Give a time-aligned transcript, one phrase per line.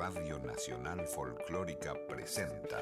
[0.00, 2.80] Radio Nacional Folclórica presenta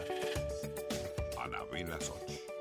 [1.36, 2.57] Anabela Soch.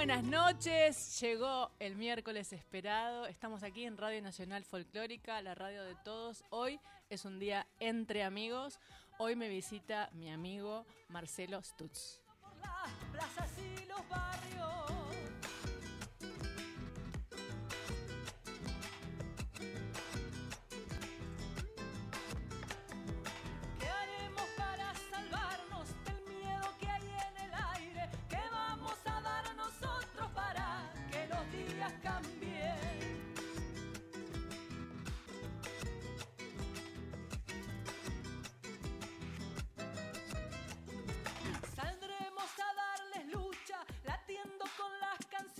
[0.00, 5.94] Buenas noches, llegó el miércoles esperado, estamos aquí en Radio Nacional Folclórica, la radio de
[5.96, 6.42] todos.
[6.48, 8.80] Hoy es un día entre amigos,
[9.18, 12.22] hoy me visita mi amigo Marcelo Stutz.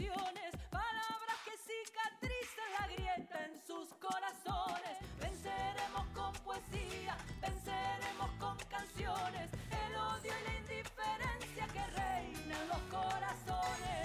[0.09, 4.97] Palabras que cicatricen la grieta en sus corazones.
[5.21, 12.83] Venceremos con poesía, venceremos con canciones, el odio y la indiferencia que reina en los
[12.91, 14.01] corazones.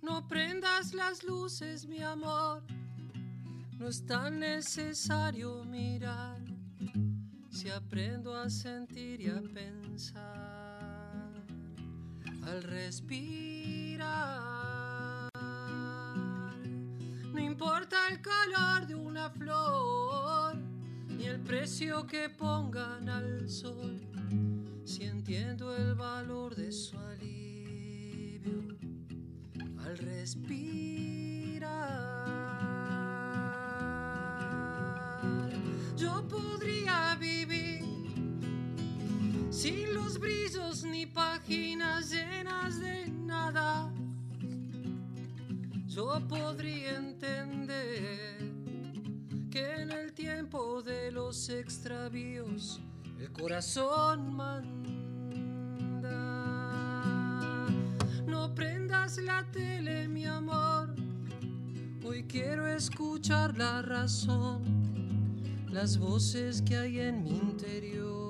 [0.00, 2.62] No prendas las luces, mi amor.
[3.78, 6.41] No es tan necesario mirar.
[7.92, 11.30] Aprendo a sentir y a pensar
[12.42, 14.08] al respirar.
[17.34, 20.56] No importa el color de una flor
[21.06, 24.00] ni el precio que pongan al sol.
[24.86, 28.68] Si entiendo el valor de su alivio
[29.84, 30.72] al respirar.
[35.94, 37.61] Yo podría vivir
[39.62, 43.88] sin los brillos ni páginas llenas de nada.
[45.86, 48.38] Yo podría entender
[49.52, 52.80] que en el tiempo de los extravíos
[53.20, 54.72] el corazón manda.
[58.26, 60.92] No prendas la tele, mi amor.
[62.04, 64.64] Hoy quiero escuchar la razón,
[65.70, 68.21] las voces que hay en mi interior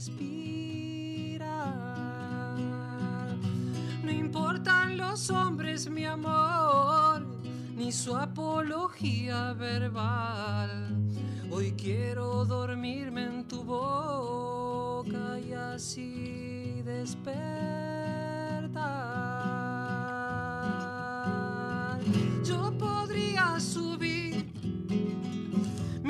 [0.00, 1.76] respirar.
[4.02, 7.26] No importan los hombres, mi amor,
[7.76, 10.96] ni su apología verbal.
[11.50, 17.60] Hoy quiero dormirme en tu boca y así despertar.
[22.42, 24.29] Yo podría subir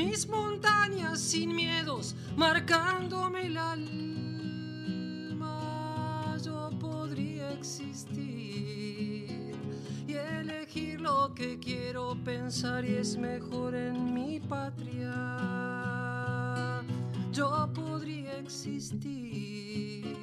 [0.00, 3.86] mis montañas sin miedos, marcándome el alma,
[6.42, 8.16] yo podría existir
[10.06, 15.12] y elegir lo que quiero pensar y es mejor en mi patria.
[17.30, 20.16] Yo podría existir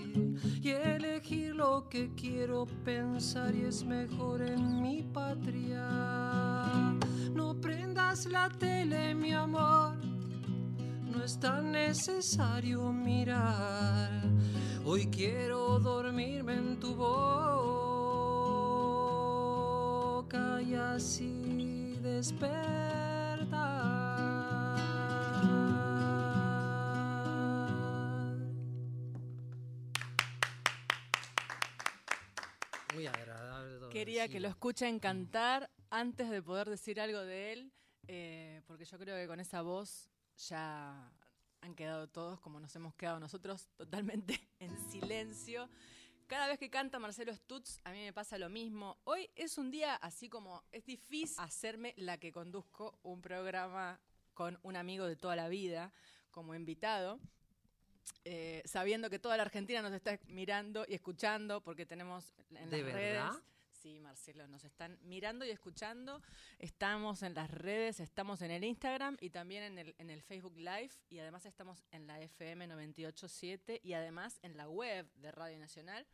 [0.64, 6.97] y elegir lo que quiero pensar y es mejor en mi patria.
[7.38, 9.96] No prendas la tele, mi amor,
[11.04, 14.24] no es tan necesario mirar.
[14.84, 17.14] Hoy quiero dormirme en tu boca
[20.64, 22.58] y así despertar.
[32.96, 33.78] Muy agradable.
[33.78, 35.70] todo Quería que lo escuchen cantar
[36.00, 37.72] antes de poder decir algo de él,
[38.08, 40.10] eh, porque yo creo que con esa voz
[40.48, 41.12] ya
[41.62, 45.68] han quedado todos como nos hemos quedado nosotros, totalmente en silencio.
[46.28, 48.98] Cada vez que canta Marcelo Stutz, a mí me pasa lo mismo.
[49.06, 54.00] Hoy es un día así como es difícil hacerme la que conduzco un programa
[54.36, 55.92] con un amigo de toda la vida
[56.30, 57.20] como invitado.
[58.24, 62.84] eh, sabiendo que toda la Argentina nos está mirando y escuchando porque tenemos en ¿De
[62.84, 63.32] las verdad?
[63.88, 66.22] Sí, Marcelo, nos están mirando y escuchando.
[66.60, 70.58] Estamos en las redes, estamos en el Instagram y también en el, en el Facebook
[70.58, 75.58] Live y además estamos en la FM 987 y además en la web de Radio
[75.58, 76.06] Nacional.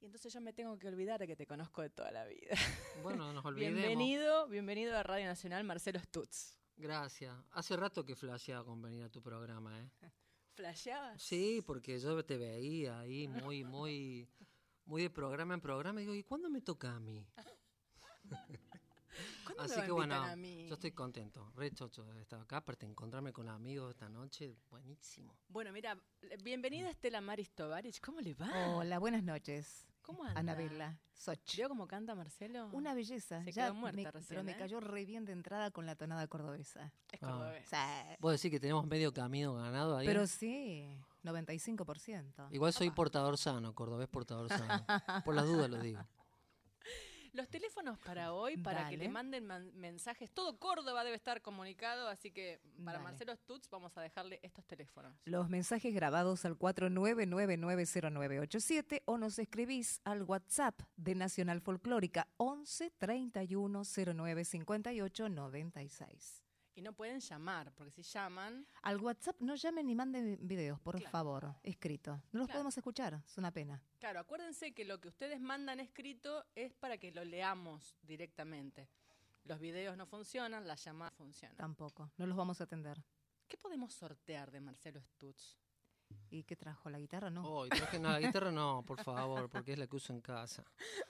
[0.00, 2.56] Y entonces yo me tengo que olvidar de que te conozco de toda la vida.
[3.02, 3.76] Bueno, nos olvidemos.
[3.76, 6.56] Bienvenido, bienvenido a Radio Nacional, Marcelo Stutz.
[6.78, 7.36] Gracias.
[7.50, 9.90] Hace rato que flasheaba con venir a tu programa, ¿eh?
[10.54, 11.22] ¿Flasheabas?
[11.22, 14.26] Sí, porque yo te veía ahí muy, muy,
[14.86, 16.00] muy de programa en programa.
[16.00, 17.26] Y digo, ¿y cuándo me toca a mí?
[19.44, 20.66] ¿Cuándo me Así a que bueno, a mí?
[20.68, 21.50] yo estoy contento.
[21.54, 22.58] Re chocho de estar acá.
[22.58, 25.34] Aparte, encontrarme con amigos esta noche, buenísimo.
[25.48, 25.96] Bueno, mira,
[26.42, 28.00] bienvenida Estela Maris Tovarich.
[28.00, 28.76] ¿Cómo le va?
[28.76, 29.86] Hola, buenas noches.
[30.02, 30.38] ¿Cómo anda?
[30.38, 31.56] Anabela Soch.
[31.56, 32.68] ¿Vio cómo canta Marcelo?
[32.72, 33.42] Una belleza.
[33.42, 34.56] Se ya quedó muerta me- recién, pero me ¿eh?
[34.56, 36.92] cayó re bien de entrada con la tonada cordobesa.
[37.10, 37.52] Es Ah.
[37.64, 40.06] sea, Vos decís que tenemos medio camino ganado ahí.
[40.06, 40.86] pero sí,
[41.26, 42.48] 95%.
[42.52, 44.84] Igual soy portador sano, cordobés portador sano.
[45.24, 46.00] Por las dudas lo digo.
[47.32, 50.30] Los teléfonos para hoy, para que le manden man- mensajes.
[50.32, 53.04] Todo Córdoba debe estar comunicado, así que para Dale.
[53.04, 55.14] Marcelo Stutz vamos a dejarle estos teléfonos.
[55.26, 63.82] Los mensajes grabados al 49990987 o nos escribís al WhatsApp de Nacional Folclórica 11 31
[64.14, 66.42] 09 58 96.
[66.76, 70.96] Y no pueden llamar, porque si llaman, Al WhatsApp no llamen ni manden videos, por
[70.96, 71.10] Claro.
[71.10, 72.22] favor, escrito.
[72.32, 72.58] No los Claro.
[72.58, 73.82] podemos escuchar, es una pena.
[73.98, 78.90] claro, acuérdense que lo que ustedes mandan escrito es para que lo leamos directamente.
[79.44, 81.56] Los videos no funcionan, las llamadas funcionan.
[81.56, 83.02] Tampoco, no los vamos a atender.
[83.48, 85.56] ¿Qué podemos sortear de Marcelo Stutz?
[86.30, 86.90] ¿Y qué trajo?
[86.90, 87.30] ¿La guitarra?
[87.30, 87.66] No.
[87.68, 90.64] Traje no, la guitarra no, por favor, porque es la que uso en casa.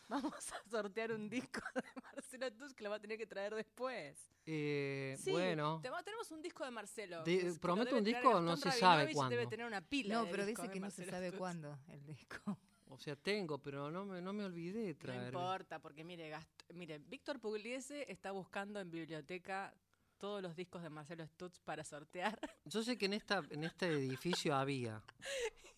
[0.08, 3.54] Vamos a sortear un disco de Marcelo Stutz que lo va a tener que traer
[3.54, 4.30] después.
[4.44, 7.24] Eh, Sí, bueno, te- tenemos un disco de Marcelo.
[7.24, 9.30] De- prometo un disco, no se sabe cuándo.
[9.36, 11.38] Debe tener una pila No, pero dice que no se sabe Stutz.
[11.38, 12.58] cuándo el disco.
[12.88, 15.26] o sea, tengo, pero no me, no me olvidé de No traer.
[15.32, 19.74] importa, porque mire, Gast- mire, Víctor Pugliese está buscando en biblioteca
[20.18, 22.38] todos los discos de Marcelo Stutz para sortear.
[22.64, 25.02] Yo sé que en esta en este edificio había,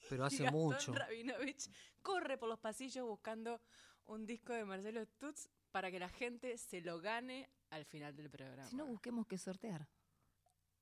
[0.08, 0.92] pero hace Gastón mucho.
[0.94, 1.68] Rabinovich
[2.02, 3.60] corre por los pasillos buscando
[4.06, 8.30] un disco de Marcelo Stutz para que la gente se lo gane al final del
[8.30, 8.64] programa.
[8.68, 9.86] Si no, busquemos qué sortear.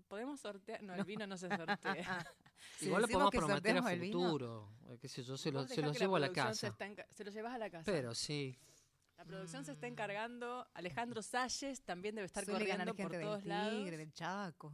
[0.08, 0.82] ¿Podemos sortear?
[0.82, 2.24] No, el vino no se sortea.
[2.78, 4.72] Si Igual lo podemos que prometer a futuro.
[4.88, 6.74] eh, qué sé yo, se lo, se lo que llevo a la se casa.
[6.78, 7.84] enca- se lo llevas a la casa.
[7.84, 8.58] Pero sí.
[9.16, 10.66] La producción se está encargando.
[10.74, 13.78] Alejandro Salles también debe estar Suele corriendo por gente todos del lados.
[13.82, 14.72] Tigre, del Chaco,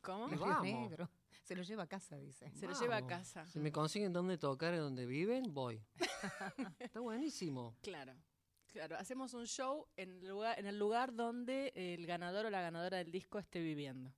[0.00, 0.28] ¿Cómo?
[0.28, 0.62] Vamos.
[0.62, 1.08] Negro.
[1.44, 2.50] Se lo lleva a casa, dice.
[2.54, 3.18] Se lo lleva a Vamos.
[3.18, 3.46] casa.
[3.46, 5.82] Si me consiguen dónde tocar y dónde viven, voy.
[6.78, 7.76] Está buenísimo.
[7.82, 8.14] Claro.
[8.68, 12.62] Claro, hacemos un show en el lugar, en el lugar donde el ganador o la
[12.62, 14.12] ganadora del disco esté viviendo.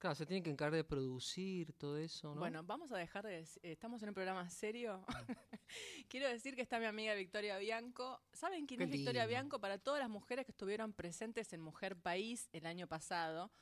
[0.00, 2.40] Claro, se tienen que encargar de producir todo eso, ¿no?
[2.40, 5.04] Bueno, vamos a dejar de dec- eh, estamos en un programa serio.
[6.08, 8.18] Quiero decir que está mi amiga Victoria Bianco.
[8.32, 9.28] ¿Saben quién Qué es Victoria lindo.
[9.28, 9.60] Bianco?
[9.60, 13.52] Para todas las mujeres que estuvieron presentes en Mujer País el año pasado,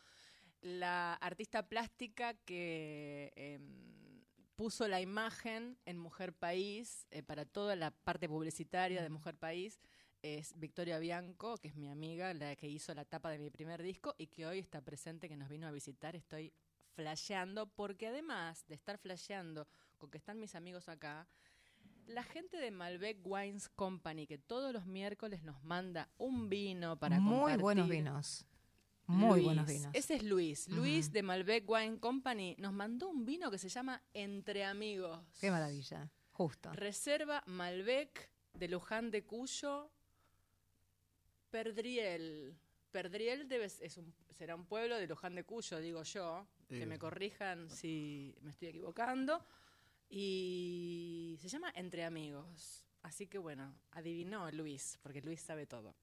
[0.61, 4.23] la artista plástica que em,
[4.55, 9.81] puso la imagen en Mujer País eh, para toda la parte publicitaria de Mujer País
[10.23, 13.83] es Victoria Bianco, que es mi amiga, la que hizo la tapa de mi primer
[13.83, 16.17] disco y que hoy está presente, que nos vino a visitar.
[16.17, 16.53] Estoy
[16.95, 19.67] flasheando, porque además de estar flasheando
[19.99, 21.29] con que están mis amigos acá,
[22.07, 27.21] la gente de Malbec Wines Company, que todos los miércoles nos manda un vino para
[27.21, 27.61] Muy compartir.
[27.61, 28.47] buenos vinos.
[29.07, 29.91] Muy Luis, buenos vinos.
[29.95, 30.69] Ese es Luis.
[30.69, 35.21] Luis de Malbec Wine Company nos mandó un vino que se llama Entre Amigos.
[35.41, 36.11] Qué maravilla.
[36.33, 36.73] Justo.
[36.73, 39.91] Reserva Malbec de Luján de Cuyo,
[41.51, 42.57] Perdriel.
[42.91, 46.47] Perdriel debe, es un, será un pueblo de Luján de Cuyo, digo yo.
[46.69, 49.43] Que me corrijan si me estoy equivocando.
[50.11, 52.85] Y se llama Entre Amigos.
[53.03, 55.95] Así que bueno, adivinó Luis, porque Luis sabe todo.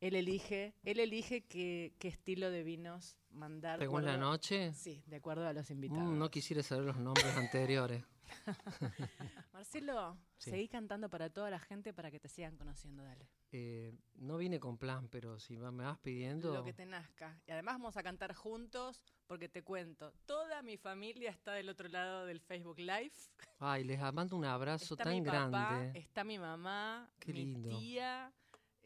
[0.00, 3.78] Él elige, él elige qué, qué estilo de vinos mandar.
[3.78, 4.72] ¿Según la noche?
[4.74, 6.04] Sí, de acuerdo a los invitados.
[6.04, 8.04] Mm, no quisiera saber los nombres anteriores.
[9.52, 10.50] Marcelo, Sí.
[10.50, 13.26] seguí cantando para toda la gente para que te sigan conociendo, dale.
[13.52, 16.52] Eh, no vine con plan, pero si me vas pidiendo...
[16.52, 17.40] Lo que te nazca.
[17.46, 21.88] Y además vamos a cantar juntos porque te cuento, toda mi familia está del otro
[21.88, 23.12] lado del Facebook Live.
[23.58, 25.98] Ay, les mando un abrazo Está tan mi papá, grande.
[25.98, 27.78] está mi mamá, Qué mi lindo.
[27.78, 28.32] tía.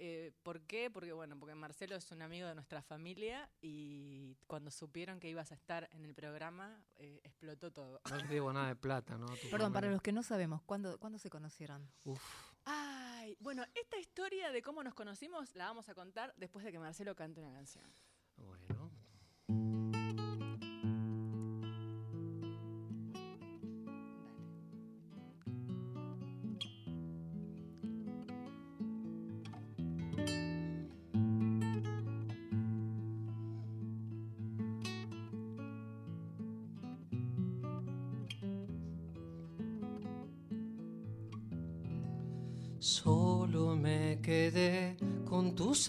[0.02, 0.90] Eh, ¿Por qué?
[0.90, 5.52] Porque bueno, porque Marcelo es un amigo de nuestra familia y cuando supieron que ibas
[5.52, 8.00] a estar en el programa, eh, explotó todo.
[8.08, 9.26] No les debo nada de plata, ¿no?
[9.26, 11.86] Tu Perdón, para los que no sabemos, ¿cuándo, ¿cuándo se conocieron?
[12.04, 12.22] Uf,
[12.64, 16.78] Ay, bueno, esta historia de cómo nos conocimos la vamos a contar después de que
[16.78, 17.84] Marcelo cante una canción.
[18.38, 18.79] bueno.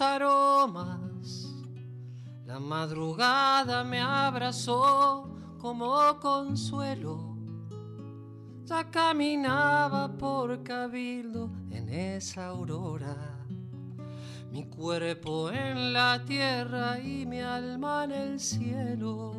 [0.02, 1.54] Aromas.
[2.44, 7.36] La madrugada me abrazó como consuelo.
[8.64, 13.16] Ya caminaba por cabildo en esa aurora.
[14.50, 19.32] Mi cuerpo en la tierra y mi alma en el cielo.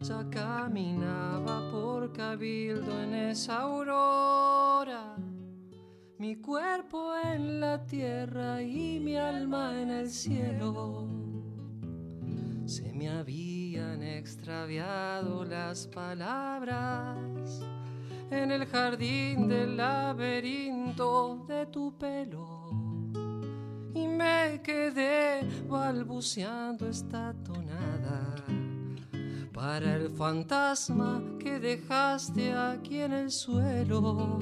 [0.00, 5.13] Ya caminaba por cabildo en esa aurora.
[6.16, 11.08] Mi cuerpo en la tierra y mi alma en el cielo.
[12.66, 17.60] Se me habían extraviado las palabras
[18.30, 22.70] en el jardín del laberinto de tu pelo.
[23.92, 28.36] Y me quedé balbuceando esta tonada
[29.52, 34.38] para el fantasma que dejaste aquí en el suelo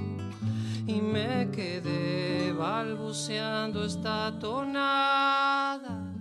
[0.87, 6.12] y me quedé balbuceando esta tonada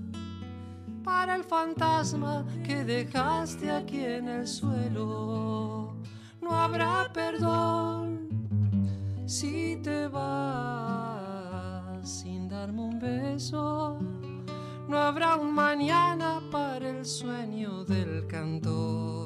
[1.04, 5.96] para el fantasma que dejaste aquí en el suelo.
[6.42, 8.30] No habrá perdón
[9.26, 11.02] si te vas
[12.04, 13.98] sin darme un beso.
[14.88, 19.21] No habrá un mañana para el sueño del cantor.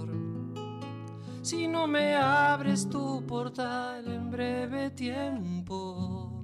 [1.46, 6.42] Si no me abres tu portal en breve tiempo,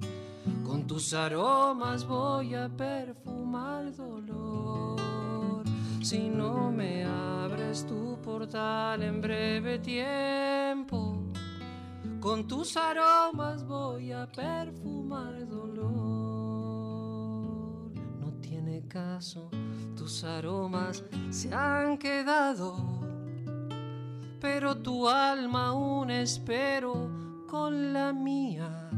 [0.62, 5.64] con tus aromas voy a perfumar dolor.
[6.00, 11.18] Si no me abres tu portal en breve tiempo,
[12.20, 15.90] con tus aromas voy a perfumar dolor.
[18.20, 19.50] No tiene caso,
[19.96, 23.01] tus aromas se han quedado
[24.42, 27.08] pero tu alma aún espero
[27.46, 28.90] con la mía.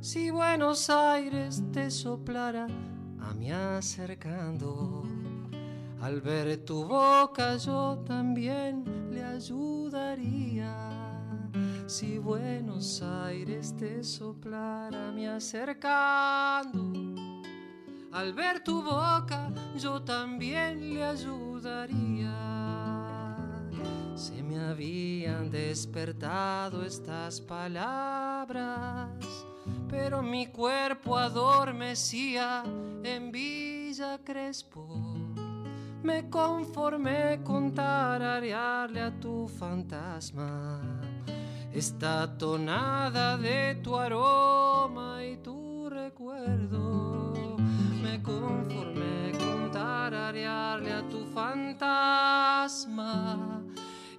[0.00, 2.66] Si Buenos Aires te soplara
[3.20, 5.04] a mí acercando,
[6.02, 10.74] al ver tu boca yo también le ayudaría.
[11.86, 16.82] Si Buenos Aires te soplara mí acercando,
[18.10, 22.59] al ver tu boca yo también le ayudaría.
[24.20, 29.08] Se me habían despertado estas palabras,
[29.88, 32.62] pero mi cuerpo adormecía
[33.02, 34.86] en Villa Crespo.
[36.02, 40.82] Me conformé con tararearle a tu fantasma
[41.72, 47.56] esta tonada de tu aroma y tu recuerdo.
[48.02, 52.10] Me conformé con tararearle a tu fantasma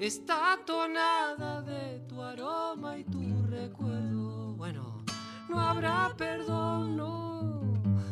[0.01, 4.55] esta tonada de tu aroma y tu recuerdo.
[4.55, 5.03] Bueno,
[5.47, 7.61] no habrá perdón, no,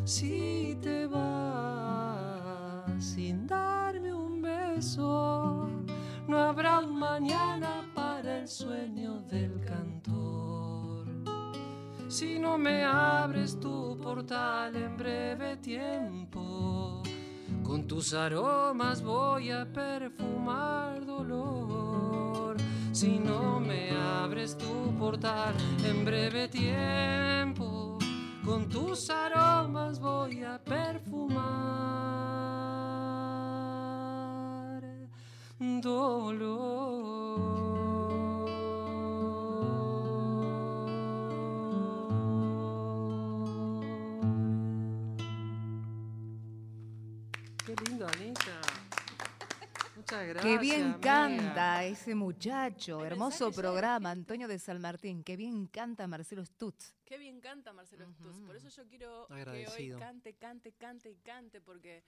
[0.05, 5.67] si te vas sin darme un beso.
[6.27, 11.07] No habrá un mañana para el sueño del cantor.
[12.07, 16.88] Si no me abres tu portal en breve tiempo,
[17.69, 22.57] con tus aromas voy a perfumar dolor.
[22.91, 25.53] Si no me abres tu portal
[25.85, 27.99] en breve tiempo,
[28.43, 31.29] con tus aromas voy a perfumar
[35.79, 37.08] dolor.
[50.29, 50.53] Gracias.
[50.53, 50.99] Qué bien amiga.
[50.99, 53.03] canta ese muchacho.
[53.03, 54.11] Hermoso programa.
[54.11, 55.23] Antonio de San Martín.
[55.23, 56.95] Qué bien canta Marcelo Stutz.
[57.05, 58.39] Qué bien canta Marcelo Stutz.
[58.45, 62.03] Por eso yo quiero que hoy cante, cante, cante y cante, porque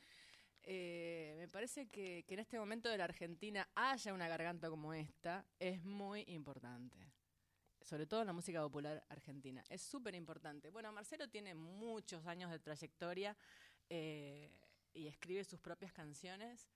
[0.63, 4.93] eh, me parece que, que en este momento de la Argentina haya una garganta como
[4.93, 7.11] esta es muy importante.
[7.81, 9.63] Sobre todo en la música popular argentina.
[9.67, 10.69] Es súper importante.
[10.69, 13.35] Bueno, Marcelo tiene muchos años de trayectoria
[13.89, 14.51] eh,
[14.93, 16.69] y escribe sus propias canciones.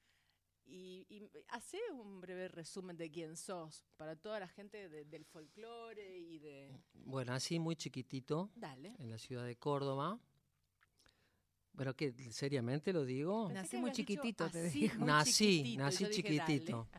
[0.67, 5.23] Y, y hace un breve resumen de quién sos para toda la gente de- del
[5.25, 6.71] folclore y de...
[6.93, 8.95] Bueno, así muy chiquitito, Dale.
[8.97, 10.19] en la ciudad de Córdoba.
[11.73, 13.47] Bueno, que seriamente lo digo.
[13.47, 16.87] Pensé Nací muy chiquitito, te nací, chiquitito, nací dije, chiquitito.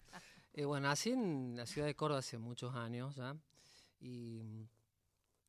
[0.58, 3.36] Eh, bueno, nací en la ciudad de Córdoba hace muchos años ya.
[4.00, 4.40] Y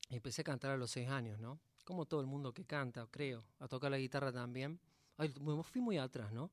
[0.10, 1.62] empecé a cantar a los seis años, ¿no?
[1.86, 3.46] Como todo el mundo que canta, creo.
[3.60, 4.78] A tocar la guitarra también.
[5.16, 6.52] Ay, me fui muy atrás, ¿no?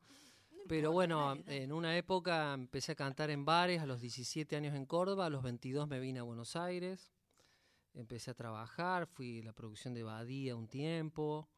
[0.68, 4.86] Pero bueno, en una época empecé a cantar en bares a los 17 años en
[4.86, 7.12] Córdoba, a los 22 me vine a Buenos Aires,
[7.92, 11.48] empecé a trabajar, fui a la producción de Badía un tiempo,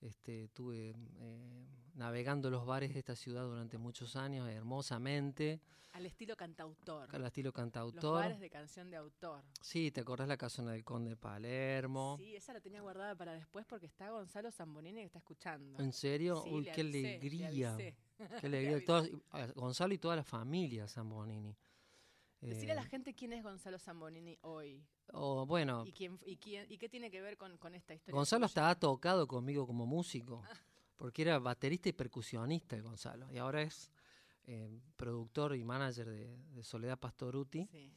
[0.00, 5.60] este, estuve eh, navegando los bares de esta ciudad durante muchos años, hermosamente,
[5.92, 7.08] Al estilo cantautor.
[7.14, 8.20] al estilo Los cantautor.
[8.20, 9.42] bares de canción de autor.
[9.62, 12.16] Sí, ¿te acordás la casona del Conde de Palermo?
[12.18, 15.80] Sí, esa la tenía guardada para después porque está Gonzalo Zambonini que está escuchando.
[15.82, 16.40] ¿En serio?
[16.44, 17.48] Sí, Uy, le qué avisé, le alegría.
[17.74, 17.96] avisé.
[18.40, 18.84] Qué alegría.
[18.86, 21.56] Todas- a Gonzalo y toda la familia Zambonini.
[22.40, 24.84] Decirle a la Eh, gente quién es Gonzalo Zambonini hoy.
[25.14, 28.14] o, bueno, Y, quién, y, quién, y qué tiene que ver con, con esta historia.
[28.14, 30.42] Gonzalo estaba tocado conmigo como músico,
[30.96, 33.90] porque era baterista y percusionista el Gonzalo, y ahora es
[34.46, 37.66] eh, productor y manager de, de Soledad Pastoruti.
[37.72, 37.90] Sí.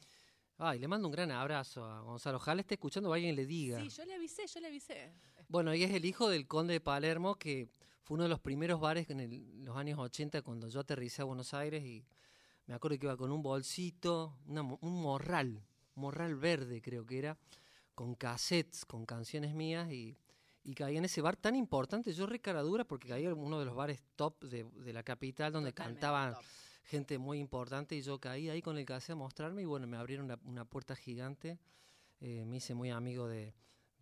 [0.60, 2.38] Ay, le mando un gran abrazo a Gonzalo.
[2.38, 3.80] Ojalá esté escuchando alguien le diga.
[3.82, 5.12] Sí, yo le avisé, yo le avisé.
[5.50, 7.70] Bueno, y es el hijo del conde de Palermo, que
[8.08, 11.26] fue uno de los primeros bares en el- los años 80 cuando yo aterricé a
[11.26, 12.06] Buenos Aires y
[12.66, 15.62] me acuerdo que iba con un bolsito, una un morral,
[15.96, 17.38] morral verde creo que era,
[17.96, 20.16] con cassettes, con canciones mías y,
[20.64, 23.66] y caí en ese bar tan importante, yo re dura porque caí en uno de
[23.66, 26.44] los bares top de, de la capital donde Totalmente cantaban top.
[26.86, 29.98] gente muy importante y yo caí ahí con el cassette a mostrarme y bueno, me
[29.98, 31.60] abrieron una, una puerta gigante,
[32.22, 33.54] eh, me hice muy amigo de,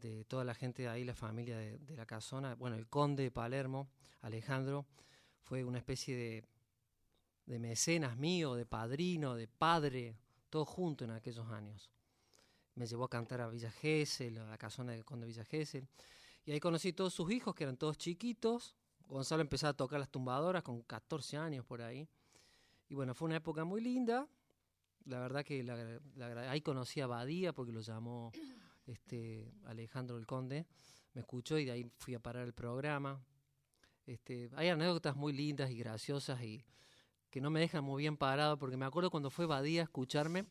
[0.01, 3.31] de toda la gente de ahí, la familia de, la casona, bueno, el conde de
[3.31, 3.89] Palermo,
[4.21, 4.86] Alejandro,
[5.43, 6.43] fue una especie de,
[7.45, 10.17] de mecenas mío, de padrino, de padre,
[10.49, 11.89] todo junto en aquellos años.
[12.75, 15.88] Me llevó a cantar a Villa Gesell, a la casona del conde de Villa Gesell,
[16.45, 18.75] y ahí conocí todos sus hijos, que eran todos chiquitos.
[19.08, 22.08] Gonzalo empezaba a tocar las tumbadoras con 14 años por ahí.
[22.89, 24.27] Y bueno, fue una época muy linda.
[25.05, 28.31] La verdad que la- ahí conocí a Badía porque lo llamó
[28.87, 30.65] este, Alejandro el Conde.
[31.13, 33.23] Me escuchó y de ahí fui a parar el programa.
[34.05, 36.63] Este, hay anécdotas muy lindas y graciosas y
[37.29, 40.45] que no me dejan muy bien parado porque me acuerdo cuando fue Badía a escucharme,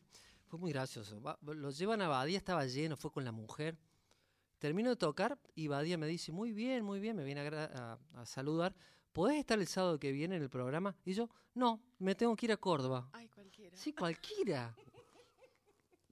[0.47, 1.19] fue muy gracioso.
[1.41, 3.77] Lo llevan a Badía, estaba lleno, fue con la mujer.
[4.59, 7.71] Termino de tocar y Badía me dice, muy bien, muy bien, me viene a, gra-
[7.73, 8.75] a- a saludar.
[9.13, 10.95] ¿Podés estar el sábado que viene en el programa?
[11.05, 13.09] Y yo, no, me tengo que ir a Córdoba.
[13.13, 13.77] Ay, cualquiera.
[13.77, 14.75] Sí, cualquiera.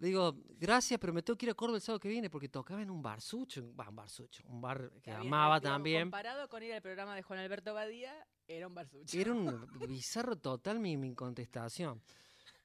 [0.04, 2.50] Le digo, gracias, pero me tengo que ir a Córdoba el sábado que viene porque
[2.50, 6.02] tocaba en un barsucho, un, barsucho, un bar que Está bien, amaba digamos, también.
[6.02, 8.13] Comparado con ir al programa de Juan Alberto Badía,
[8.46, 9.18] era un barsucho.
[9.18, 12.02] Era un bizarro total mi, mi contestación.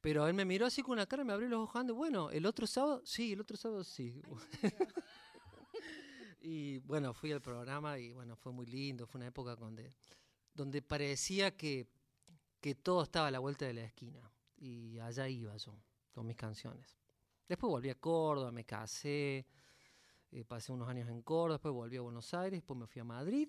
[0.00, 2.28] Pero él me miró así con una cara y me abrió los ojos ande, bueno,
[2.32, 4.20] el otro sábado, sí, el otro sábado sí.
[6.40, 9.94] y bueno, fui al programa y bueno, fue muy lindo, fue una época donde,
[10.54, 11.86] donde parecía que,
[12.60, 14.28] que todo estaba a la vuelta de la esquina.
[14.56, 16.97] Y allá iba yo, con mis canciones.
[17.48, 19.46] Después volví a Córdoba, me casé,
[20.30, 23.04] eh, pasé unos años en Córdoba, después volví a Buenos Aires, después me fui a
[23.04, 23.48] Madrid,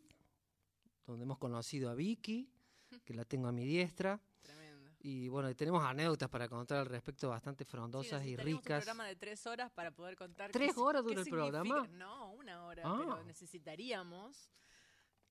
[1.06, 2.50] donde hemos conocido a Vicky,
[3.06, 4.20] que la tengo a mi diestra.
[4.42, 4.90] Tremendo.
[5.02, 8.80] Y bueno, tenemos anécdotas para contar al respecto bastante frondosas Sí, y ricas.
[8.80, 10.52] un programa de tres horas para poder contar.
[10.52, 11.88] ¿Tres qué horas dura el significa- programa?
[11.90, 12.84] No, una hora.
[12.86, 12.98] Ah.
[13.00, 14.50] Pero necesitaríamos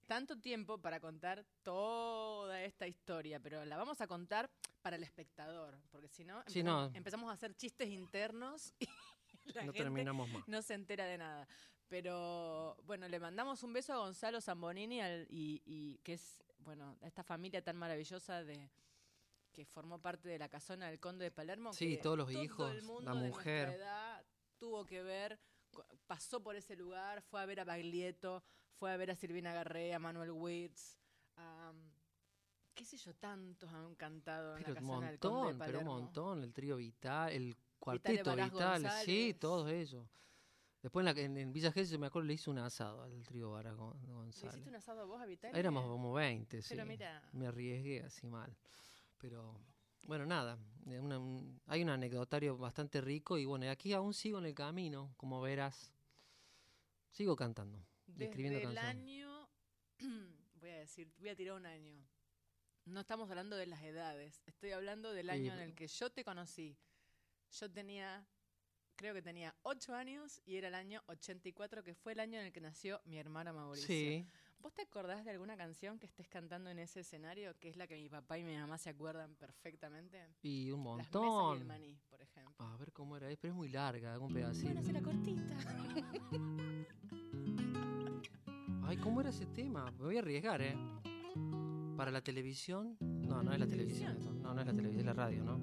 [0.09, 3.38] tanto tiempo para contar toda esta historia.
[3.38, 4.51] Pero la vamos a contar
[4.83, 5.79] para el espectador.
[5.90, 6.97] Porque si no, empezamos, no.
[6.97, 10.49] empezamos a hacer chistes internos y la no gente terminamos más.
[10.49, 11.47] no se entera de nada.
[11.88, 16.99] Pero bueno, le mandamos un beso a Gonzalo Zambonini al- y, y que es, bueno,
[17.03, 18.71] a esta familia tan maravillosa de
[19.53, 21.73] que formó parte de la casona del Conde de Palermo.
[21.73, 23.68] Sí, que todos los todo hijos, el mundo la de mujer.
[23.71, 24.25] edad
[24.59, 25.38] tuvo que ver,
[26.07, 28.42] pasó por ese lugar, fue a ver a Baglietto,
[28.78, 30.96] fue a ver a Silvina Garré, a Manuel Wirtz,
[31.37, 31.72] a,
[32.74, 35.85] qué sé yo, tantos han cantado en Pero la un del de montón, pero un
[35.87, 36.42] montón.
[36.44, 39.38] El trío Vital, el cuarteto Varas Vital, sí, González.
[39.38, 40.07] todos ellos.
[40.81, 43.24] Después en, la, en, en Villa Gesell, yo me acuerdo, le hice un asado al
[43.26, 44.54] trío Vara Gon- ¿Le González.
[44.54, 45.59] hiciste un asado vos a Vitalia?
[45.59, 46.68] Éramos como 20, sí.
[46.70, 47.20] Pero mira.
[47.33, 48.57] Me arriesgué así mal.
[49.18, 49.61] Pero
[50.07, 50.57] bueno, nada,
[50.98, 55.12] una- un- hay un anecdotario bastante rico y bueno, aquí aún sigo en el camino,
[55.16, 55.92] como verás.
[57.11, 58.90] Sigo cantando Desde escribiendo el canciones.
[58.96, 59.48] año,
[60.61, 61.96] voy a decir, voy a tirar un año.
[62.85, 66.11] No estamos hablando de las edades, estoy hablando del Sí, año en el que yo
[66.11, 66.77] te conocí.
[67.53, 68.27] Yo tenía,
[68.96, 72.46] creo que tenía 8 años y era el año 84, que fue el año en
[72.46, 73.87] el que nació mi hermana Mauricio.
[73.87, 74.27] Sí,
[74.61, 77.87] ¿Vos te acordás de alguna canción que estés cantando en ese escenario, que es la
[77.87, 80.18] que mi papá y mi mamá se acuerdan perfectamente?
[80.42, 81.59] y un Las mesas y montón.
[81.59, 82.55] el maní, por ejemplo.
[82.66, 84.73] A ver cómo era, pero es muy larga, algún pedacito.
[84.75, 85.57] Bueno, la cortita.
[88.87, 89.90] Ay, ¿cómo era ese tema?
[89.92, 90.77] Me voy a arriesgar, ¿eh?
[91.97, 92.97] ¿Para la televisión?
[93.01, 94.16] No, no es la televisión.
[94.16, 94.31] esto.
[94.33, 95.59] No, no es la televisión, es la radio, ¿no?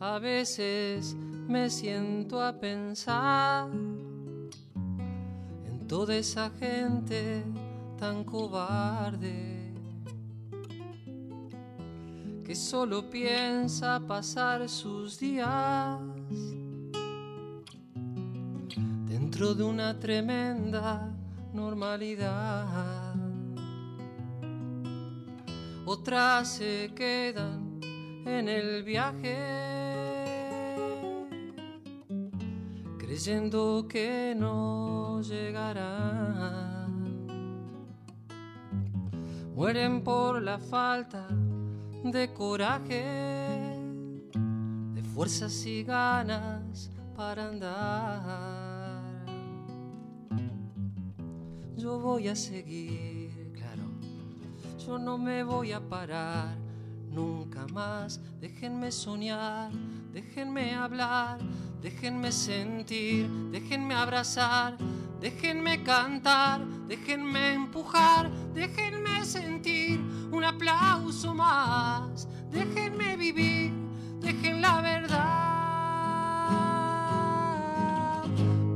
[0.00, 4.50] A veces me siento a pensar en
[5.88, 7.44] toda esa gente
[7.98, 9.74] tan cobarde
[12.44, 15.98] que solo piensa pasar sus días
[19.06, 21.12] dentro de una tremenda
[21.52, 23.14] normalidad.
[25.84, 27.80] Otras se quedan
[28.24, 29.36] en el viaje,
[32.98, 36.77] creyendo que no llegarán.
[39.58, 41.26] Mueren por la falta
[42.04, 43.02] de coraje,
[44.94, 49.02] de fuerzas y ganas para andar.
[51.76, 53.82] Yo voy a seguir, claro.
[54.86, 56.56] Yo no me voy a parar
[57.10, 58.20] nunca más.
[58.40, 59.72] Déjenme soñar,
[60.12, 61.40] déjenme hablar,
[61.82, 64.78] déjenme sentir, déjenme abrazar,
[65.20, 70.00] déjenme cantar, déjenme empujar, déjenme sentir
[70.32, 72.26] un aplauso más.
[72.50, 73.72] Déjenme vivir,
[74.20, 75.18] dejen la verdad.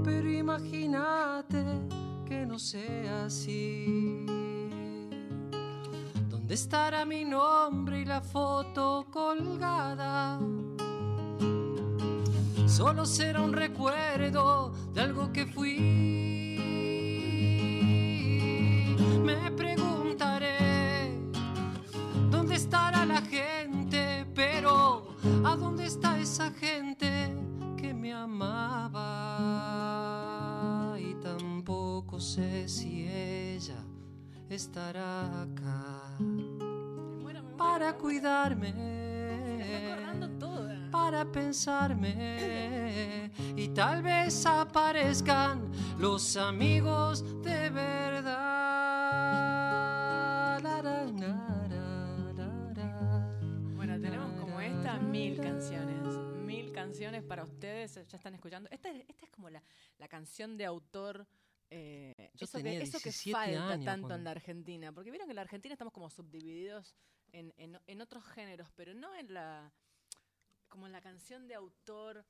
[0.05, 1.65] Pero imagínate
[2.27, 4.27] que no sea así.
[6.29, 10.39] ¿Dónde estará mi nombre y la foto colgada?
[12.67, 16.52] Solo será un recuerdo de algo que fui.
[22.63, 27.35] Estará la gente, pero ¿a dónde está esa gente
[27.77, 29.01] que me amaba?
[30.97, 33.85] Y tampoco sé si ella
[34.49, 36.17] estará acá
[37.59, 38.73] para cuidarme
[40.39, 40.89] toda.
[40.91, 47.62] para pensarme y tal vez aparezcan los amigos de
[58.43, 58.69] escuchando.
[58.71, 59.63] Esta es, esta es como la,
[59.99, 61.27] la canción de autor.
[61.71, 64.93] eh, eso, que, eso que 17 falta tanto en cuando- la Argentina.
[64.93, 66.95] Porque vieron que en la Argentina estamos como subdivididos
[67.33, 69.73] en, en, en otros géneros, pero no en la.
[70.69, 72.25] como en la canción de autor.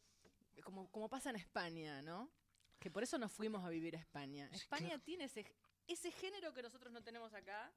[0.64, 2.30] Como, como pasa en España, ¿no?
[2.78, 4.48] Que por eso nos fuimos a vivir a España.
[4.50, 5.02] Sí, España claro.
[5.02, 5.46] tiene ese,
[5.86, 7.72] ese género que nosotros no tenemos acá.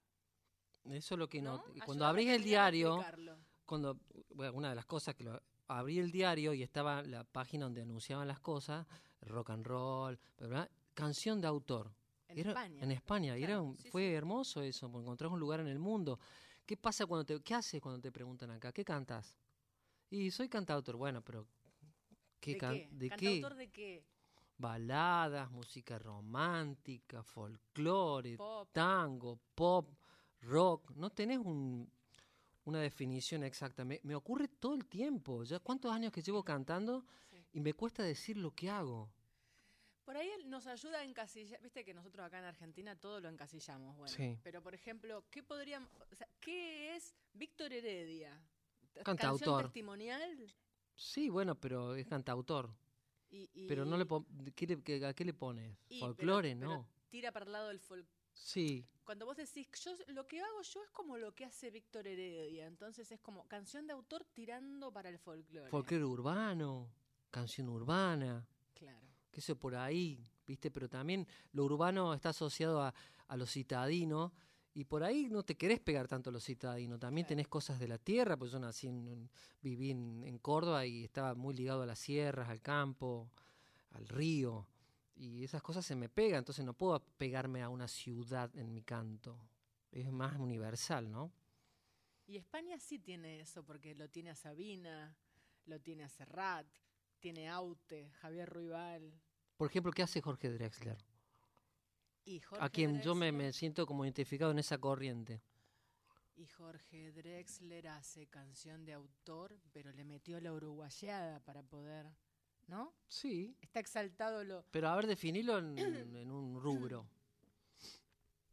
[0.91, 1.58] Eso es lo que ¿no?
[1.58, 1.86] no.
[1.86, 3.04] Cuando abrís el diario,
[3.65, 3.98] cuando
[4.36, 7.82] bueno, una de las cosas que lo, abrí el diario y estaba la página donde
[7.82, 8.86] anunciaban las cosas,
[9.21, 10.69] rock and roll, ¿verdad?
[10.93, 11.91] canción de autor.
[12.28, 12.84] En Era- España.
[12.84, 13.38] En España.
[13.38, 14.13] y era Claro, un- sí, fue sí.
[14.13, 16.19] hermoso eso, porque encontrás un lugar en el mundo.
[16.65, 18.71] ¿Qué pasa cuando te, qué haces cuando te preguntan acá?
[18.71, 19.38] ¿Qué cantas?
[20.10, 21.47] Y soy cantautor, bueno, pero
[22.39, 22.89] ¿qué ¿De can- qué?
[22.91, 23.15] ¿De qué?
[23.41, 24.06] ¿Cantautor de qué?
[24.58, 28.69] Baladas, música romántica, folclore, Pop.
[28.71, 29.89] tango, pop,
[30.41, 30.91] rock.
[30.95, 31.91] No tenés un-
[32.65, 33.86] una definición exacta.
[33.86, 35.43] Me, me ocurre todo el tiempo.
[35.43, 37.43] Ya cuántos años que llevo cantando Sí.
[37.54, 39.10] y me cuesta decir lo que hago.
[40.04, 43.95] Por ahí nos ayuda a encasillar, viste que nosotros acá en Argentina todo lo encasillamos,
[43.97, 44.13] bueno.
[44.15, 44.38] Sí.
[44.43, 48.30] Pero por ejemplo, ¿qué podríamos, o sea, qué es Víctor Heredia?
[48.93, 49.63] T- ¿Canción Cantautor.
[49.63, 50.54] testimonial?
[50.95, 52.69] Sí, bueno, pero es cantautor.
[53.32, 54.06] Y, y- Pero no le
[54.54, 55.75] ¿qué le- qué- ¿a qué le pones?
[55.89, 56.88] pero- Folclore, pero no.
[57.10, 58.08] Tira para el lado del folk.
[58.38, 62.06] Sí, Cuando vos decís, yo lo que hago yo es como lo que hace Víctor
[62.08, 65.69] Heredia, entonces es como canción de autor tirando para el folclore.
[65.69, 66.89] folclore urbano,
[67.32, 68.45] canción urbana.
[68.74, 69.08] Claro.
[69.32, 70.69] que eso por ahí, ¿viste?
[70.71, 72.93] Pero también lo urbano está asociado a,
[73.28, 74.34] a lo citadino
[74.74, 76.98] y por ahí no te querés pegar tanto a lo citadino.
[77.00, 77.30] También Claro.
[77.38, 79.30] tenés cosas de la tierra, pues yo nací en, en-
[79.62, 83.30] viví en, en Córdoba y estaba muy ligado a las sierras, al campo,
[83.91, 84.67] al río.
[85.15, 88.84] Y esas cosas se me pegan, entonces no puedo pegarme a una ciudad en mi
[88.84, 89.39] canto.
[89.91, 91.32] Es más universal, ¿no?
[92.28, 95.15] Y España sí tiene eso, porque lo tiene a Sabina,
[95.65, 96.67] lo tiene a Serrat,
[97.19, 99.13] tiene Aute, Javier Ruibal.
[99.58, 100.97] Por ejemplo, ¿qué hace Jorge Drexler?
[102.25, 105.41] Y Jorge a quien yo me, me siento como identificado en esa corriente.
[106.36, 112.12] Y Jorge Drexler hace canción de autor, pero le metió la uruguayada para poder,
[112.67, 112.93] ¿no?
[113.08, 114.65] Sí, Está exaltado lo...
[114.71, 115.78] pero a ver, definirlo en,
[116.15, 117.08] en un rubro.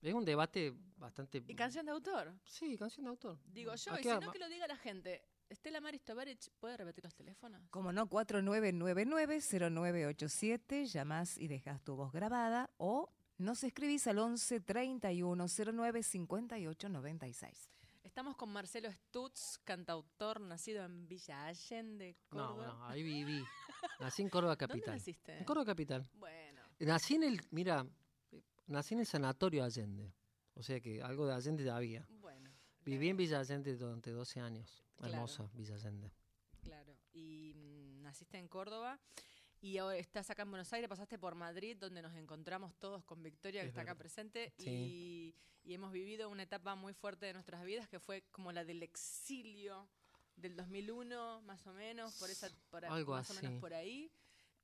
[0.00, 1.42] Es un debate bastante...
[1.46, 2.34] ¿Y canción de autor?
[2.44, 3.38] Sí, canción de autor.
[3.46, 5.22] Digo yo, ¿A y si no que lo diga la gente.
[5.48, 7.62] Estela Maris Tovarich, ¿puede repetir los teléfonos?
[7.70, 15.46] Como no, 4999-0987, llamás y dejas tu voz grabada o nos escribís al 11 31
[15.48, 17.68] 09 58 96.
[18.02, 22.66] Estamos con Marcelo Stutz, cantautor nacido en Villa Allende, No, Córdoba.
[22.66, 23.44] no, ahí viví.
[24.00, 24.94] Nací en Córdoba ¿Dónde Capital.
[24.94, 25.38] naciste?
[25.38, 26.08] En Córdoba Capital.
[26.14, 27.86] Bueno, Nací en el, mira,
[28.66, 30.12] nací en el sanatorio Allende.
[30.54, 32.06] O sea que algo de Allende ya había.
[32.20, 32.50] bueno.
[32.84, 34.82] Viví en Villa Allende durante 12 años.
[34.96, 35.14] Claro.
[35.14, 36.10] Hermosa Villa Allende.
[36.60, 38.98] Claro, y mm, naciste en Córdoba
[39.60, 43.22] y ahora estás acá en Buenos Aires, pasaste por Madrid, donde nos encontramos todos con
[43.22, 43.98] Victoria, que Es está acá verdad.
[44.00, 44.70] presente, Sí.
[44.70, 45.34] y,
[45.70, 48.82] y hemos vivido una etapa muy fuerte de nuestras vidas, que fue como la del
[48.82, 49.88] exilio
[50.36, 53.60] del 2001, más o menos, por esa, por, Algo más o menos así.
[53.60, 54.10] por ahí.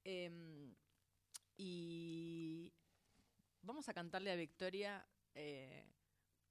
[0.04, 0.74] Em,
[1.56, 2.72] y
[3.62, 5.84] vamos a cantarle a Victoria eh,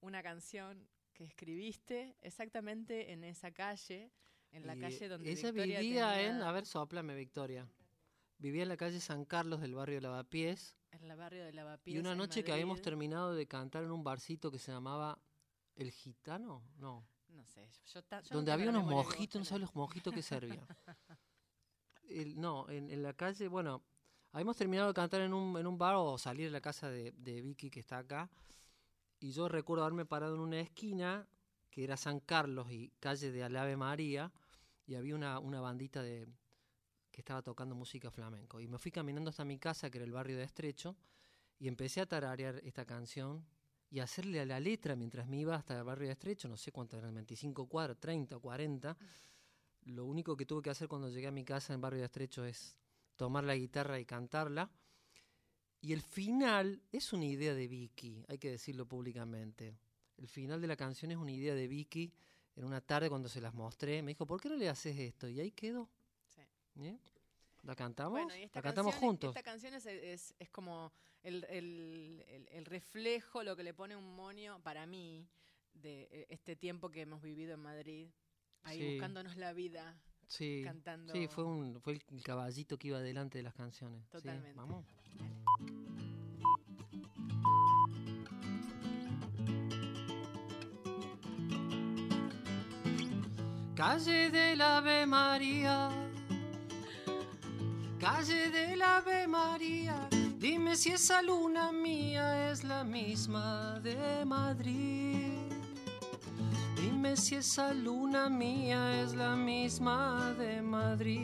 [0.01, 4.11] una canción que escribiste exactamente en esa calle,
[4.51, 7.67] en la Y calle donde Ella Victoria vivía en, a ver, soplame Victoria.
[8.37, 10.75] Vivía en la calle San Carlos del barrio Lavapiés.
[10.91, 11.95] en el barrio de Lavapiés.
[11.95, 15.19] Y una noche que habíamos terminado de cantar en un barcito que se llamaba
[15.75, 17.07] El Gitano, no.
[17.37, 20.23] No sé, yo, ta- yo no donde había unos mojitos, no sabes los mojitos que
[20.23, 20.65] servía.
[22.09, 23.83] El- no, en, en la calle, bueno,
[24.31, 27.11] habíamos terminado de cantar en un, en un bar o salir de la casa de,
[27.11, 28.27] de Vicky que está acá.
[29.19, 31.27] Y yo recuerdo haberme parado en una esquina
[31.69, 34.31] que era San Carlos y calle de Alave María.
[34.87, 36.27] Y había una, una bandita de
[37.11, 38.59] que estaba tocando música flamenco.
[38.61, 40.95] Y me fui caminando hasta mi casa, que era el barrio de Estrecho,
[41.59, 43.45] y empecé a tararear esta canción
[43.89, 46.71] y hacerle a la letra mientras me iba hasta el barrio de Estrecho, no sé
[46.71, 48.97] cuánto eran, 25 cuadros, 30 o 40.
[49.85, 52.05] Lo único que tuve que hacer cuando llegué a mi casa en el barrio de
[52.05, 52.75] Estrecho es
[53.15, 54.69] tomar la guitarra y cantarla.
[55.79, 59.77] Y el final es una idea de Vicky, hay que decirlo públicamente.
[60.17, 62.11] El final de la canción es una idea de Vicky.
[62.55, 65.29] En una tarde cuando se las mostré, me dijo, ¿por qué no le haces esto?
[65.29, 65.87] Y ahí quedó.
[66.25, 66.41] Sí.
[66.73, 66.99] ¿Bien?
[67.67, 68.13] ¿La cantamos?
[68.23, 69.35] Bueno, y esta la cantamos canción- juntos.
[69.35, 73.93] Esta canción es, es- es como el, el- el- el reflejo, lo que le pone
[73.97, 75.27] un monio para mí
[75.73, 78.07] de eh, este tiempo que hemos vivido en Madrid,
[78.63, 78.91] ahí Sí.
[78.93, 81.11] buscándonos la vida, Sí, cantando.
[81.11, 84.01] sí fue, un, fue el caballito que iba delante de las canciones.
[84.05, 84.53] Sí, Totalmente.
[84.57, 84.85] vamos.
[93.75, 95.89] Calle del Ave María,
[98.07, 100.07] calle del Ave María,
[100.39, 105.33] dime si esa luna mía es la misma de Madrid.
[106.77, 111.17] Dime si esa luna mía es la misma de Madrid.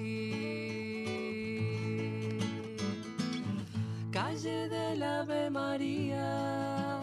[4.11, 6.99] Calle del Ave María,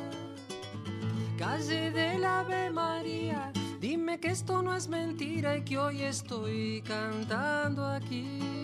[1.38, 7.86] calle del Ave María, dime que esto no es mentira y que hoy estoy cantando
[7.86, 8.59] aquí.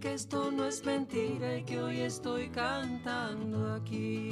[0.00, 4.30] Que esto no es mentira y que hoy estoy cantando aquí.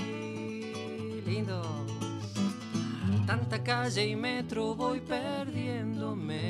[1.24, 1.62] Lindo.
[3.26, 6.42] Tanta calle y metro voy perdiéndome.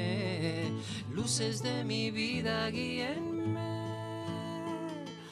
[1.12, 3.84] Luces de mi vida guíenme.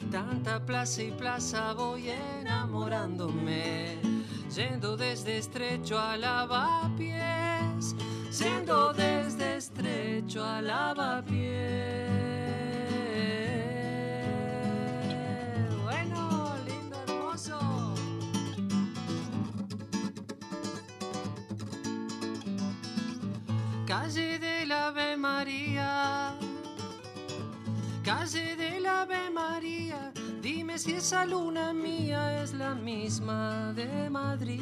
[0.09, 3.97] Tanta plaza y plaza voy enamorándome.
[4.55, 7.95] Yendo desde estrecho a lavapiés.
[8.39, 11.92] Yendo desde estrecho a lavapiés.
[28.03, 30.11] Calle del Ave María,
[30.41, 34.59] dime si esa luna mía es la misma de Madrid.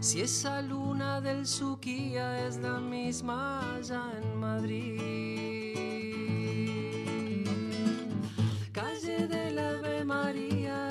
[0.00, 5.02] Si esa luna del Suquía es la misma allá en Madrid.
[8.72, 10.88] Calle del Ave María,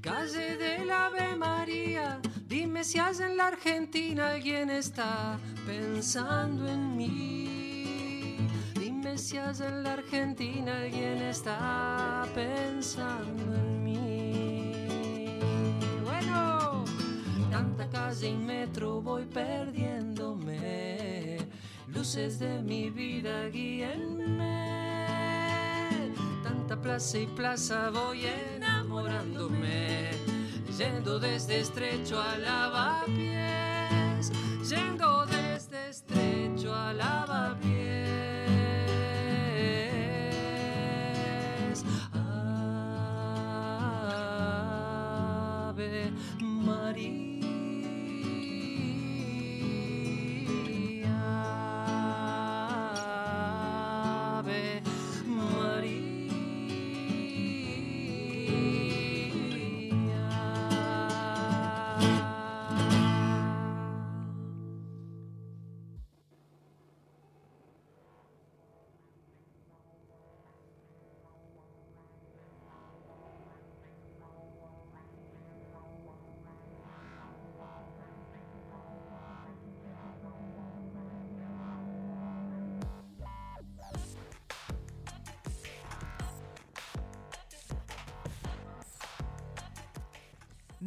[0.00, 7.45] calle del Ave María, dime si allá en la Argentina alguien está pensando en mí.
[9.28, 15.40] Allá en la Argentina alguien está pensando en mí.
[16.04, 16.84] Bueno,
[17.50, 21.38] tanta calle un metro voy perdiéndome.
[21.88, 25.08] Luces de mi vida guíenme.
[26.44, 30.12] Tanta plaza y plaza voy enamorándome.
[30.78, 34.30] Yendo desde estrecho a lavapiés.
[34.70, 37.55] Yendo desde estrecho a lavapiés.
[46.96, 47.25] María.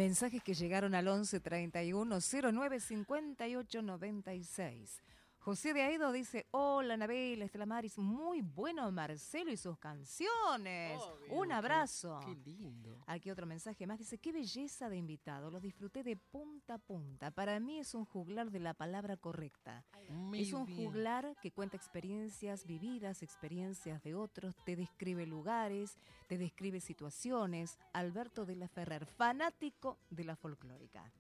[0.10, 5.04] Mensajes que llegaron al 11 31 09 58 96.
[5.50, 11.02] José de Aedo dice, hola Anabel, Estela Maris, muy bueno Marcelo y sus canciones.
[11.02, 11.40] Obvio.
[11.40, 12.20] Un abrazo.
[12.24, 13.04] Qué lindo.
[13.08, 17.32] Aquí otro mensaje más, dice, qué belleza de invitado, los disfruté de punta a punta.
[17.32, 19.84] Para mí es un juglar de la palabra correcta.
[20.10, 20.86] Muy es un bien.
[20.86, 27.80] juglar que cuenta experiencias vividas, experiencias de otros, te describe lugares, te describe situaciones.
[27.94, 31.12] Alberto de la Ferrer, fanático de la folclórica.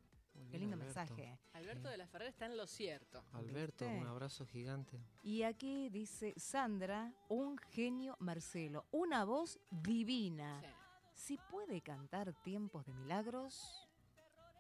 [0.49, 0.99] Qué lindo Alberto.
[0.99, 1.39] mensaje.
[1.53, 3.23] Alberto de la Ferrer está en lo cierto.
[3.33, 3.99] Alberto, ¿Viste?
[4.01, 4.99] un abrazo gigante.
[5.23, 10.59] Y aquí dice Sandra, un genio Marcelo, una voz divina.
[10.62, 10.67] Sí.
[11.13, 13.85] Si puede cantar tiempos de milagros,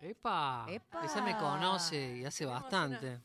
[0.01, 0.65] ¡Epa!
[0.69, 1.03] ¡Epa!
[1.05, 3.21] Esa me conoce y hace Tenemos bastante.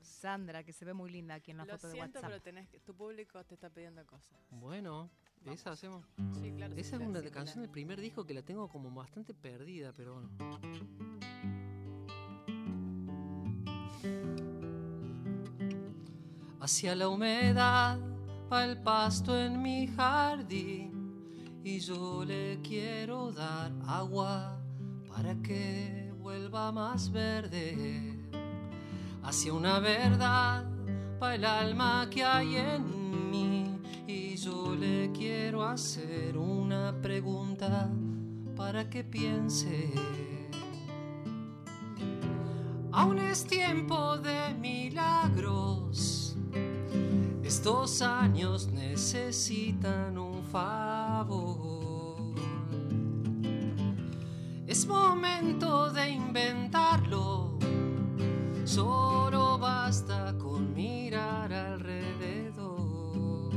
[0.00, 2.30] Sandra, que se ve muy linda aquí en la Lo foto de siento, WhatsApp.
[2.30, 4.36] pero tenés que- tu público te está pidiendo cosas.
[4.50, 5.08] Bueno,
[5.46, 6.04] esa hacemos.
[6.40, 6.74] Sí, claro.
[6.76, 10.14] Esa sí, es una canción del primer disco que la tengo como bastante perdida, pero
[10.14, 10.60] bueno.
[16.60, 17.98] Hacia la humedad
[18.52, 20.90] va el pasto en mi jardín
[21.64, 24.60] y yo le quiero dar agua
[25.08, 28.14] para que vuelva más verde.
[29.22, 30.66] Hacia una verdad
[31.20, 37.88] va el alma que hay en mí y yo le quiero hacer una pregunta
[38.54, 39.92] para que piense.
[42.92, 46.19] Aún es tiempo de milagros.
[47.50, 52.16] Estos años necesitan un favor.
[54.68, 57.58] Es momento de inventarlo.
[58.64, 63.50] Solo basta con mirar alrededor.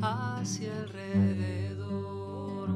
[0.00, 2.68] Hacia alrededor.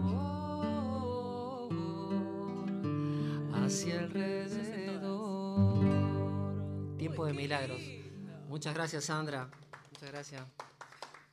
[3.55, 5.07] hacia alrededor.
[6.99, 7.81] Tiempo de milagros.
[8.49, 9.49] Muchas gracias, Sandra.
[10.01, 10.47] Muchas gracias.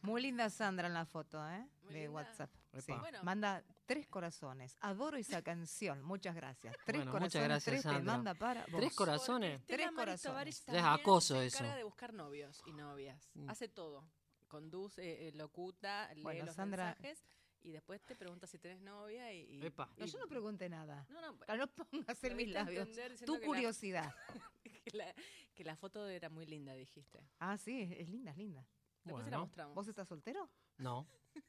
[0.02, 1.66] Muy linda Sandra en la foto, ¿eh?
[1.84, 2.12] Muy de linda.
[2.16, 2.50] WhatsApp.
[2.74, 2.92] Sí.
[2.92, 3.00] Epa.
[3.00, 3.20] Bueno.
[3.24, 4.76] Manda tres corazones.
[4.82, 6.04] Adoro esa canción.
[6.04, 6.76] Muchas gracias.
[6.86, 7.48] Tres Bueno, muchas corazones.
[7.48, 8.14] gracias, tres te Sandra.
[8.14, 8.82] manda para vos.
[8.82, 9.66] Tres corazones.
[9.68, 10.64] Tres corazones.
[10.68, 11.58] Es acoso se eso.
[11.60, 13.30] encarga de buscar novios y novias.
[13.36, 13.50] Mm.
[13.50, 14.04] Hace todo.
[14.50, 17.24] Conduce, eh, locuta, lee Bueno, los Sandra- mensajes
[17.62, 19.44] y después te pregunta si tenés novia y...
[19.60, 19.90] y- Epa.
[19.96, 21.06] No, yo no pregunté nada.
[21.10, 22.90] No, no, No pongas en mis labios.
[23.26, 24.14] Tu la- curiosidad.
[24.64, 25.14] que, la,
[25.58, 27.20] que la foto era muy linda, dijiste.
[27.40, 28.62] Ah, sí, es linda, es linda.
[29.04, 29.48] Después te la Bueno.
[29.48, 29.76] mostramos.
[29.76, 30.50] ¿Vos estás soltero?
[30.78, 31.06] No.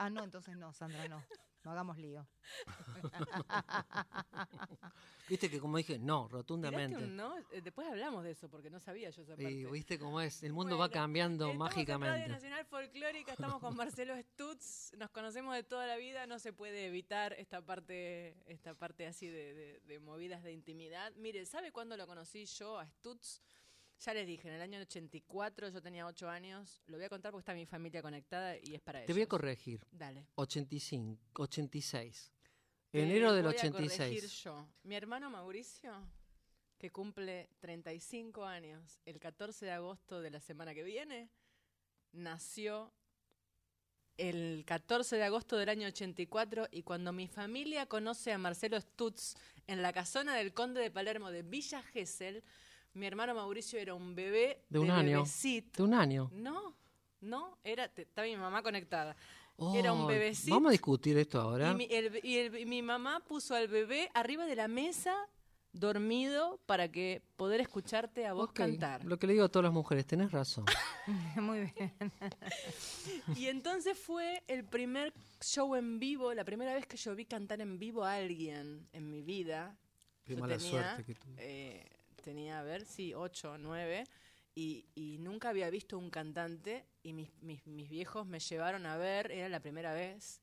[0.00, 1.20] Ah, no, entonces no, Sandra, no.
[1.64, 2.26] No hagamos lío.
[5.28, 6.96] Viste que como dije, no, ¿Tiraste rotundamente.
[7.04, 7.36] un no?
[7.52, 9.50] Eh, Después hablamos de eso porque no sabía yo esa parte.
[9.50, 12.28] Y viste cómo es, el mundo va Bueno, cambiando Estamos en Radio mágicamente.
[12.28, 16.86] Nacional Folclórica, estamos con Marcelo Stutz, nos conocemos de toda la vida, no se puede
[16.86, 21.12] evitar esta parte, esta parte así de, de- de movidas de intimidad.
[21.16, 23.42] Mire, ¿sabe cuándo lo conocí yo a Stutz?
[24.00, 27.32] Ya les dije, en el año 84, yo tenía 8 años, lo voy a contar
[27.32, 29.84] porque está mi familia conectada y es para Te voy a corregir.
[29.90, 30.26] Dale.
[30.36, 32.32] 85, 86.
[32.90, 34.44] Te Enero del voy a corregir 86.
[34.44, 34.68] yo.
[34.84, 35.92] Mi hermano Mauricio,
[36.78, 41.28] que cumple 35 años el 14 de agosto de la semana que viene,
[42.12, 42.92] nació
[44.16, 49.34] el 14 de agosto del año 84 y cuando mi familia conoce a Marcelo Stutz
[49.66, 52.42] en la casona del conde de Palermo de Villa Gesell,
[52.94, 55.18] mi hermano Mauricio era un bebé De un año.
[55.18, 55.82] bebecito.
[55.82, 56.30] De un año.
[56.32, 56.74] No,
[57.20, 59.16] no, era, te- estaba mi mamá conectada.
[59.74, 60.54] Era un bebecito.
[60.54, 61.72] Vamos a discutir esto ahora.
[61.72, 65.16] Y mi, el- y el- y mi mamá puso al bebé arriba de la mesa
[65.72, 69.04] dormido para que poder escucharte a vos cantar.
[69.04, 70.64] Lo que le digo a todas las mujeres, tenés razón.
[71.36, 71.92] Muy bien.
[73.36, 77.60] Y entonces fue el primer show en vivo, la primera vez que yo vi cantar
[77.60, 79.76] en vivo a alguien en mi vida.
[80.24, 81.34] Qué Yo mala tenía, suerte que tuve.
[81.38, 81.86] eh,
[82.22, 84.04] tenía, a ver, sí, ocho, nueve.
[84.54, 88.96] Y, y nunca había visto un cantante y mis, mis, mis viejos me llevaron a
[88.96, 90.40] ver, era la primera vez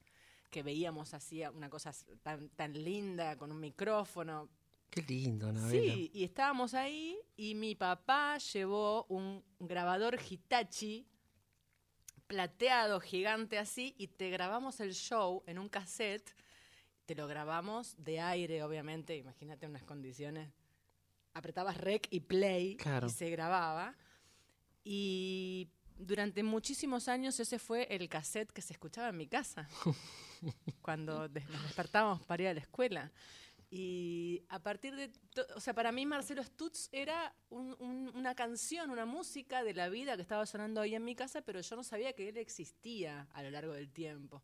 [0.49, 1.91] que veíamos así una cosa
[2.23, 4.47] tan, tan linda con un micrófono.
[4.89, 5.93] Qué lindo, Anabela.
[5.93, 11.05] Sí, y estábamos ahí y mi papá llevó un grabador Hitachi
[12.27, 16.33] plateado, gigante así, y te grabamos el show en un cassette.
[17.05, 20.49] Te lo grabamos de aire, obviamente, imagínate unas condiciones.
[21.35, 23.05] Apretabas rec y play Claro.
[23.07, 23.95] y se grababa.
[24.83, 29.67] Y durante muchísimos años ese fue el cassette que se escuchaba en mi casa
[30.81, 33.11] cuando nos despertábamos para ir a la escuela.
[33.71, 35.11] Y a partir de,
[35.55, 39.89] o sea, para mí Marcelo Stutz era un- un- una canción, una música de la
[39.89, 43.27] vida que estaba sonando ahí en mi casa, pero yo no sabía que él existía
[43.33, 44.43] a lo largo del tiempo.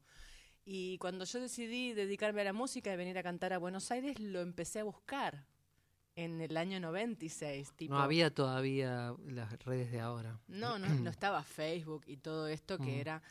[0.66, 4.20] Y cuando yo decidí dedicarme a la música y venir a cantar a Buenos Aires,
[4.20, 5.46] lo empecé a buscar
[6.22, 7.72] en el año 96.
[7.74, 10.40] Tipo, No había todavía las redes de ahora.
[10.48, 13.00] no, no, no estaba Facebook y todo esto que Mm.
[13.02, 13.22] era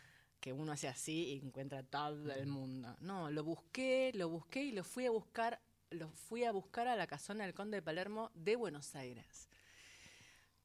[0.41, 2.97] que uno hace así y encuentra todo el mundo.
[3.01, 5.61] No, lo busqué, lo busqué y lo fui a buscar,
[5.91, 9.49] lo fui a buscar a la casona del Conde de Palermo de Buenos Aires.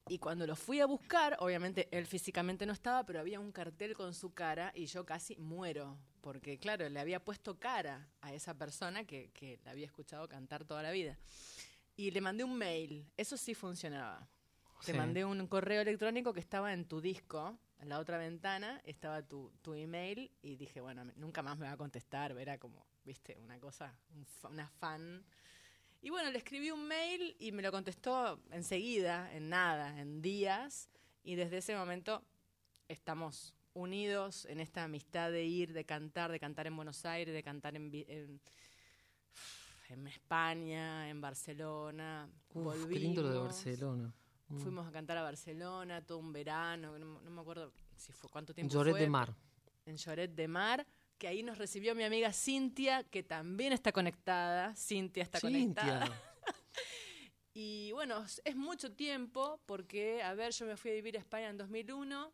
[0.08, 3.94] Y cuando lo fui a buscar, obviamente él físicamente no estaba, pero había un cartel
[3.94, 8.54] con su cara y yo casi muero, porque claro, le había puesto cara a esa
[8.54, 11.18] persona que, que la había escuchado cantar toda la vida.
[11.96, 14.28] Y le mandé un mail, eso sí funcionaba.
[14.84, 14.98] Te Sí.
[14.98, 19.50] mandé un correo electrónico que estaba en tu disco, en la otra ventana, estaba tu,
[19.62, 23.58] tu email y dije, bueno, nunca más me va a contestar, era como, viste, una
[23.58, 25.24] cosa, un fa- una fan.
[26.02, 30.90] Y bueno, le escribí un mail y me lo contestó enseguida, en nada, en días,
[31.22, 32.22] y desde ese momento
[32.88, 37.42] estamos unidos en esta amistad de ir, de cantar, de cantar en Buenos Aires, de
[37.42, 38.40] cantar en, en,
[39.90, 42.28] en España, en Barcelona.
[42.54, 43.56] Uf, qué lindo lo de Volvimos.
[43.64, 44.14] Barcelona.
[44.48, 44.58] Mm.
[44.60, 48.54] Fuimos a cantar a Barcelona todo un verano, no, no me acuerdo si fue cuánto
[48.54, 49.00] tiempo Lloret fue.
[49.00, 49.34] de Mar.
[49.86, 50.86] En Lloret de Mar,
[51.18, 54.74] que ahí nos recibió mi amiga Cintia, que también está conectada.
[54.76, 56.06] Cintia está conectada.
[56.06, 56.22] Cintia.
[57.58, 61.48] Y bueno, es- mucho tiempo porque, a ver, yo me fui a vivir a España
[61.48, 62.30] en 2001,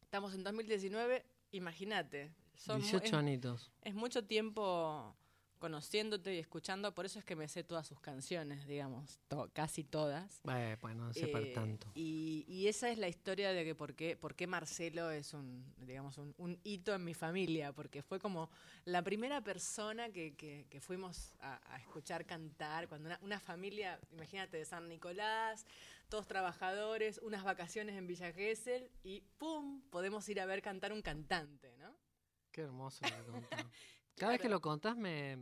[0.00, 2.32] estamos en 2019, imagínate.
[2.56, 3.70] son mu- 18 es- anitos.
[3.82, 5.14] es mucho tiempo
[5.58, 9.84] conociéndote y escuchando, por eso es que me sé todas sus canciones, digamos, to- casi
[9.84, 10.40] todas.
[10.50, 11.90] Eh, bueno, no sé Eh, tanto.
[11.94, 15.64] Y, y esa es la historia de que por qué, por qué Marcelo es un,
[15.78, 18.50] digamos, un, un hito en mi familia, porque fue como
[18.84, 23.98] la primera persona que, que- que fuimos a, a escuchar cantar, cuando una, una familia,
[24.12, 25.64] imagínate, de San Nicolás,
[26.08, 29.80] todos trabajadores, unas vacaciones en Villa Gesell y ¡pum!
[29.90, 31.94] podemos ir a ver cantar un cantante, ¿no?
[32.52, 33.40] Qué hermoso lo
[34.16, 35.38] Cada vez que lo contás me...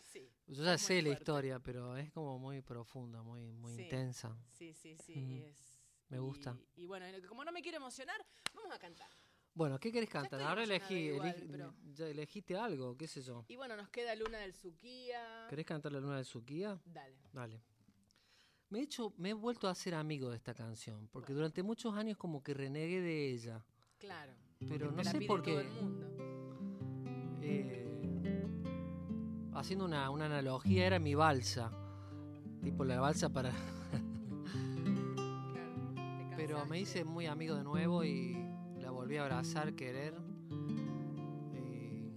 [0.00, 0.30] Sí.
[0.46, 3.82] Yo ya sé la historia, pero es como muy profunda, muy, muy Sí.
[3.82, 4.36] intensa.
[4.48, 5.12] Sí, sí, sí.
[5.14, 5.78] Y es-
[6.08, 6.56] Me gusta.
[6.76, 8.16] Y, bueno, como no me quiero emocionar,
[8.54, 9.10] vamos a cantar.
[9.52, 10.40] Bueno, ¿qué querés cantar?
[10.40, 13.44] Ahora elegí, igual, elegí- pero- ya elegiste algo, qué sé yo.
[13.48, 15.46] Y bueno, nos queda Luna del Suquía.
[15.50, 16.80] ¿Querés cantar la luna de Suquía?
[16.86, 17.18] Dale.
[17.32, 17.60] Dale.
[18.70, 21.94] Me he, hecho, me he vuelto a ser amigo de esta canción, porque durante muchos
[21.94, 23.64] años como que renegué de ella.
[23.98, 24.32] Claro.
[24.60, 25.60] Pero porque no sé por todo qué.
[25.62, 27.38] el mundo.
[27.42, 27.84] Eh,
[29.58, 31.70] haciendo una, una analogía, era mi balsa.
[32.62, 33.52] Tipo la balsa para...
[36.36, 38.36] Pero me hice muy amigo de nuevo y
[38.80, 40.14] la volví a abrazar, querer.
[41.52, 42.12] Y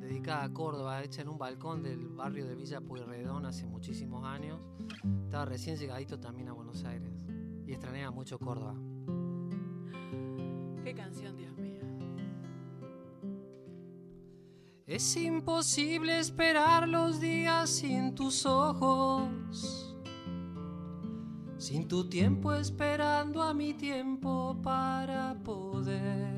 [0.00, 4.60] dedicada a Córdoba, hecha en un balcón del barrio de Villa Pueyrredón hace muchísimos años.
[5.24, 7.12] Estaba recién llegadito también a Buenos Aires
[7.66, 8.74] y extrañaba mucho Córdoba.
[10.84, 11.36] Qué canción,
[14.94, 19.92] Es imposible esperar los días sin tus ojos,
[21.58, 26.30] sin tu tiempo esperando a mi tiempo para poder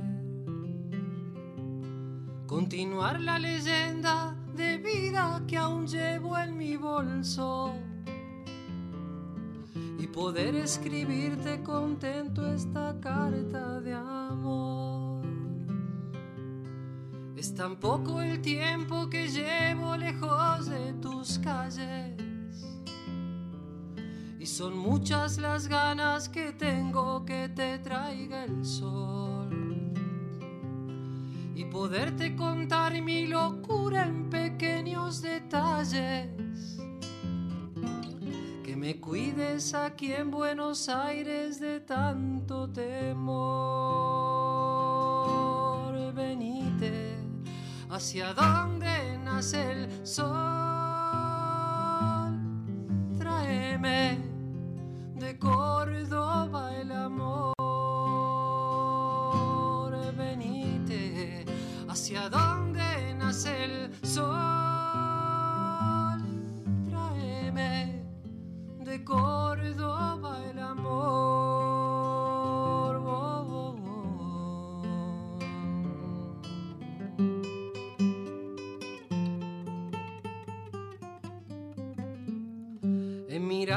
[2.46, 7.74] continuar la leyenda de vida que aún llevo en mi bolso
[9.98, 14.75] y poder escribirte contento esta carta de amor.
[17.56, 22.14] Es tan poco el tiempo que llevo lejos de tus calles.
[24.38, 29.94] Y son muchas las ganas que tengo que te traiga el sol.
[31.54, 36.28] Y poderte contar mi locura en pequeños detalles.
[38.76, 44.05] me cuides aquí en Buenos Aires de tanto temor.
[47.96, 50.65] Hacia donde nace el sol.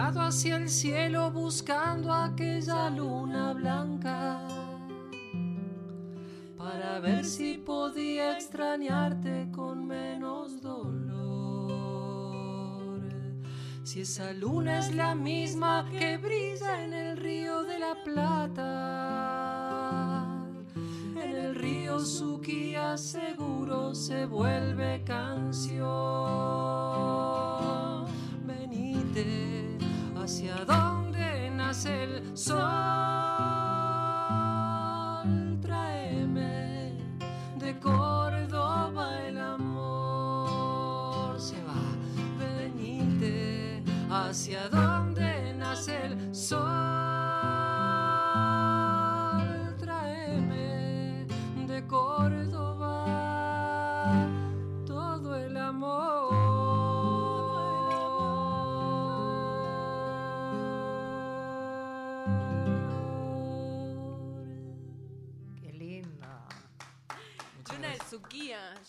[0.01, 4.39] Hacia el cielo buscando aquella luna blanca
[6.57, 11.19] para ver si podía extrañarte con menos dolor.
[13.83, 18.65] Si esa luna es la misma que brilla en el río de la Plata,
[21.21, 25.03] en el río Suquía seguro se vuelve.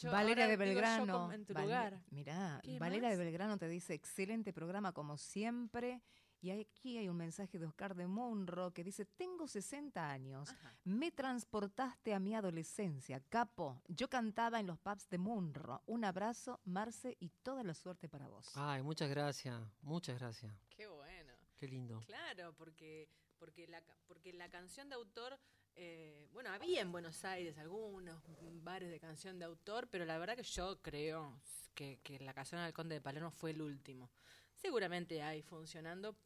[0.00, 1.12] Yo Valeria ahora de yo Belgrano.
[1.20, 2.02] como en tu Vale- lugar.
[2.10, 3.16] Mirá, ¿Qué Valeria de?
[3.16, 6.02] Belgrano te dice, excelente programa como siempre.
[6.42, 10.48] Y aquí hay un mensaje de Oscar de Munro que dice, tengo 60 años,
[10.84, 13.82] me transportaste a mi adolescencia, capo.
[13.88, 15.82] Yo cantaba en los pubs de Munro.
[15.84, 18.50] Un abrazo, Marce, y toda la suerte para vos.
[18.54, 20.50] Ay, muchas gracias, muchas gracias.
[20.70, 21.34] Qué bueno.
[21.58, 22.00] Qué lindo.
[22.06, 25.38] Claro, porque, porque, la, porque la canción de autor,
[25.76, 28.22] eh, bueno, había en Buenos Aires algunos
[28.62, 31.40] bares de canción de autor, pero la verdad que yo creo
[31.74, 34.10] que, que la canción del Conde de Palermo fue el último.
[34.54, 36.16] Seguramente hay funcionando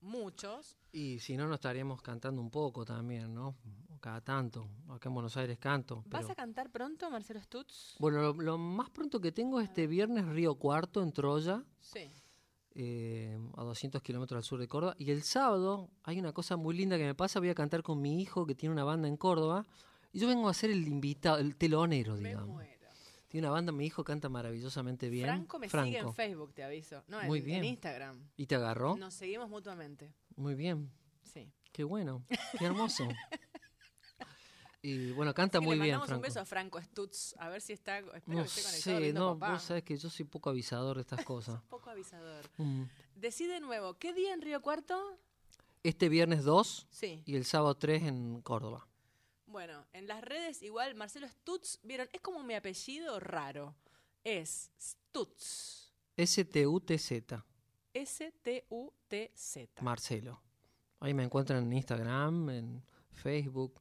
[0.00, 0.76] muchos.
[0.92, 3.56] Y si no, nos estaríamos cantando un poco también, ¿no?
[4.00, 4.68] Cada tanto.
[4.88, 6.02] Acá en Buenos Aires canto.
[6.06, 7.96] ¿Vas a cantar pronto, Marcelo Stutz?
[7.98, 12.10] Bueno, lo, lo más pronto que tengo es este viernes Río Cuarto en Troya, Sí.
[12.74, 14.94] Eh, a 200 kilómetros al sur de Córdoba.
[14.98, 17.40] Y el sábado hay una cosa muy linda que me pasa.
[17.40, 19.66] Voy a cantar con mi hijo que tiene una banda en Córdoba.
[20.12, 22.48] Y yo vengo a ser el invitado, el telonero, Me digamos.
[22.48, 22.70] muero.
[23.28, 25.24] Tiene una banda, mi hijo canta maravillosamente bien.
[25.26, 27.04] Franco me sigue en Facebook, te aviso.
[27.06, 27.64] No, en, Muy en bien.
[27.64, 28.28] Instagram.
[28.36, 28.96] ¿Y te agarró?
[28.96, 30.12] Nos seguimos mutuamente.
[30.34, 30.90] Muy bien.
[31.22, 31.48] Sí.
[31.70, 32.24] Qué bueno.
[32.58, 33.04] Qué hermoso.
[34.82, 37.34] y bueno, canta Así que muy le bien, un beso a Franco Stutz.
[37.38, 37.98] A ver si está.
[37.98, 39.52] Espero No que esté conectado sé, viendo no, papá.
[39.52, 41.60] vos sabés que yo soy poco avisador de estas cosas.
[41.68, 42.48] Poco avisador.
[42.56, 42.84] Mm.
[43.16, 45.18] Decí de nuevo, ¿qué día en Río Cuarto?
[45.82, 47.22] Este viernes 2 Sí.
[47.26, 48.86] y el sábado 3 en Córdoba.
[49.46, 53.74] Bueno, en las redes igual Marcelo Stutz, vieron, es como mi apellido raro.
[54.24, 55.90] Es Stutz.
[56.16, 57.44] S-T-U-T-Z,
[58.60, 59.82] S-T-U-T-Z.
[59.82, 60.40] Marcelo.
[61.00, 63.80] Ahí me encuentran en Instagram, en Facebook.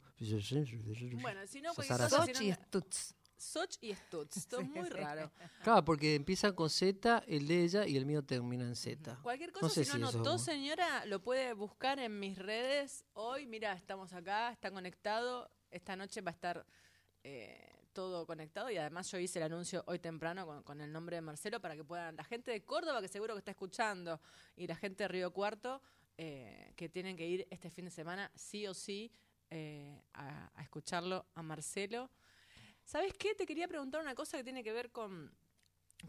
[1.21, 3.13] Bueno, si no, cualquier cosa, Sochi no- Stutz.
[3.37, 4.47] Soch y Stutz.
[4.47, 4.93] Todo Sí, muy sí.
[4.93, 5.31] raro.
[5.63, 9.17] Claro, porque empiezan con Z, el de ella y el mío termina en Z.
[9.23, 13.05] Cualquier cosa, No sé si no anotó, señora, lo puede buscar en mis redes.
[13.13, 15.49] Hoy, mira, estamos acá, está conectado.
[15.71, 16.65] Esta noche va a estar
[17.23, 21.15] eh, todo conectado y además yo hice el anuncio hoy temprano con, con el nombre
[21.15, 24.19] de Marcelo para que puedan, la gente de Córdoba que seguro que está escuchando
[24.55, 25.81] y la gente de Río Cuarto
[26.17, 29.11] eh, que tienen que ir este fin de semana sí o sí
[29.49, 32.09] eh, a, a escucharlo a Marcelo.
[32.83, 33.35] ¿Sabes qué?
[33.35, 35.31] Te quería preguntar una cosa que tiene que ver con,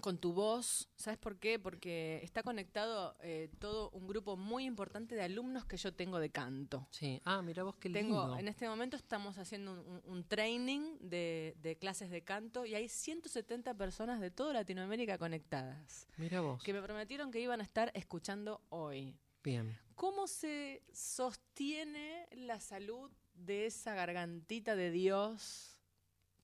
[0.00, 0.88] con tu voz.
[0.96, 1.58] ¿Sabes por qué?
[1.58, 6.30] Porque está conectado eh, todo un grupo muy importante de alumnos que yo tengo de
[6.30, 6.88] canto.
[6.90, 7.20] Sí.
[7.26, 8.38] Ah, mira vos qué Tengo, lindo.
[8.38, 13.74] en este momento estamos haciendo un training de, de clases de canto y hay 170
[13.74, 16.62] personas de toda Latinoamérica conectadas Mira vos.
[16.62, 19.18] que me prometieron que iban a estar escuchando hoy.
[19.42, 19.76] Bien.
[19.96, 23.10] ¿Cómo se sostiene la salud
[23.46, 25.78] de esa gargantita de Dios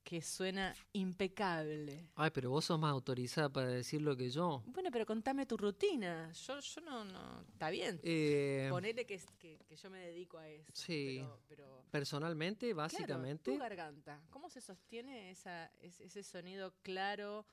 [0.03, 2.09] que suena impecable?
[2.15, 4.63] Ay, pero vos sos más autorizada para decirlo que yo.
[4.67, 6.31] Bueno, pero contame tu rutina.
[6.33, 7.99] Yo, yo no, no, está bien.
[8.03, 10.71] Eh, Ponele que, que, que yo me dedico a eso.
[10.75, 11.17] Sí.
[11.19, 14.23] Pero, pero personalmente, claro, básicamente, tu garganta.
[14.31, 17.45] ¿Cómo se sostiene esa, es- ese sonido claro,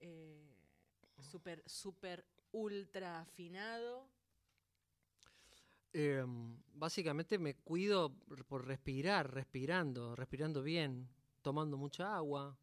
[0.00, 0.56] eh,
[1.20, 4.08] súper, súper ultra afinado?
[5.92, 6.24] Eh,
[6.74, 8.14] básicamente me cuido
[8.48, 11.08] por respirar, respirando, respirando bien,
[11.42, 12.56] tomando mucha agua,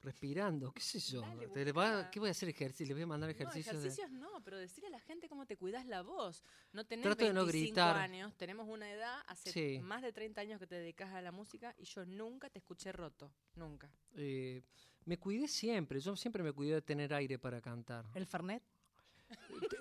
[0.00, 1.20] respirando, qué sé yo.
[1.22, 2.10] Dale, Te le va-.
[2.10, 2.86] ¿Qué voy a hacer ejercicio?
[2.88, 3.74] Le voy a mandar No, ejercicios.
[3.80, 6.42] de- ejercicios no, pero decirle a la gente cómo te cuidas la voz.
[6.72, 7.96] No tenés Trato de no 25 gritar.
[7.96, 9.78] años, tenemos una edad, hace Sí.
[9.80, 12.92] más de 30 años que te dedicas a la música y yo nunca te escuché
[12.92, 13.90] roto, nunca.
[14.16, 14.62] eh,
[15.06, 18.04] me cuidé siempre, yo siempre me cuidé de tener aire para cantar.
[18.14, 18.62] ¿El Fernet?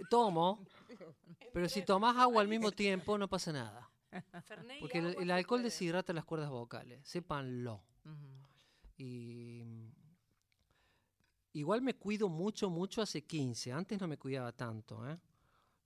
[0.09, 0.65] Tomo,
[1.53, 3.89] pero si tomas agua al mismo tiempo no pasa nada.
[4.79, 7.83] Porque el, alcohol deshidrata las cuerdas vocales, sépanlo.
[8.97, 9.63] Y
[11.53, 13.71] igual me cuido mucho, mucho hace 15.
[13.71, 15.17] Antes no me cuidaba tanto, ¿eh?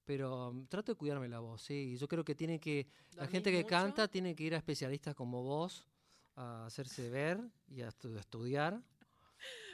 [0.05, 1.97] Pero mm, trato de cuidarme la voz, sí.
[1.97, 3.67] Yo creo que tiene que, la ¿Dormís gente que mucho?
[3.69, 5.87] canta tiene que ir a especialistas como vos
[6.35, 8.81] a hacerse ver y a estu- estudiar.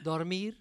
[0.02, 0.60] Dormir.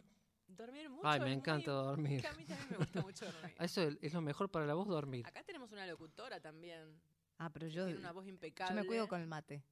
[0.55, 1.07] Dormir mucho.
[1.07, 2.21] Ay, me es encanta muy- dormir.
[2.21, 3.55] que a mí también me gusta mucho dormir.
[3.59, 5.25] Eso es, es lo mejor para la voz, dormir.
[5.25, 6.99] Acá tenemos una locutora también.
[7.37, 8.79] Ah, pero yo, tiene una voz yo impecable.
[8.81, 9.63] me cuido con el mate.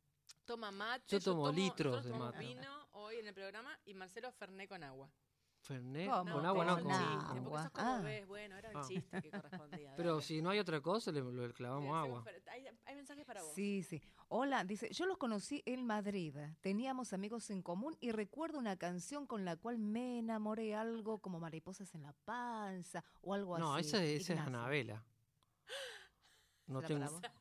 [0.46, 1.06] Toma mate.
[1.08, 2.46] Yo tomo tomo litros nosotros de tomamos mate.
[2.48, 5.10] vino hoy en el programa y Marcelo Ferné con agua.
[5.62, 6.34] Fernet, ¿Cómo?
[6.34, 6.92] con agua no, Con con...
[6.92, 7.44] chiste, agua.
[7.44, 8.02] porque sos como Ah.
[8.02, 8.82] ves, bueno, era un Ah.
[8.88, 9.30] chiste que
[9.62, 9.94] correspondía.
[9.96, 10.22] Pero dale.
[10.24, 12.24] si no hay otra cosa, le, le clavamos agua.
[12.52, 13.54] Hay, hay mensajes para vos.
[13.54, 14.02] Sí, sí.
[14.30, 16.36] Hola, dice, yo los conocí en Madrid.
[16.62, 21.40] Teníamos amigos en común y recuerdo una canción con la cual me enamoré, algo como
[21.40, 23.88] mariposas en la panza o algo No, así.
[23.90, 25.04] esa, esa es Anabela.
[26.68, 27.22] No ¿será tengo...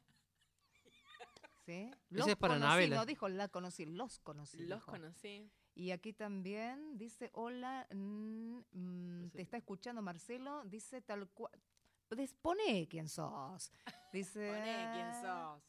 [1.65, 1.73] ¿Sí?
[1.73, 2.97] Ese Los es para conocí, Anabela.
[2.97, 4.59] No dijo la conocí, los conocí.
[4.59, 4.91] Los dijo.
[4.91, 5.51] conocí.
[5.81, 11.53] Y aquí también dice, hola, mm, Pues te está escuchando Marcelo, dice tal cual.
[12.11, 13.73] Des- Poné quién sos.
[14.13, 14.49] Dice.
[14.49, 15.63] Poné quién sos.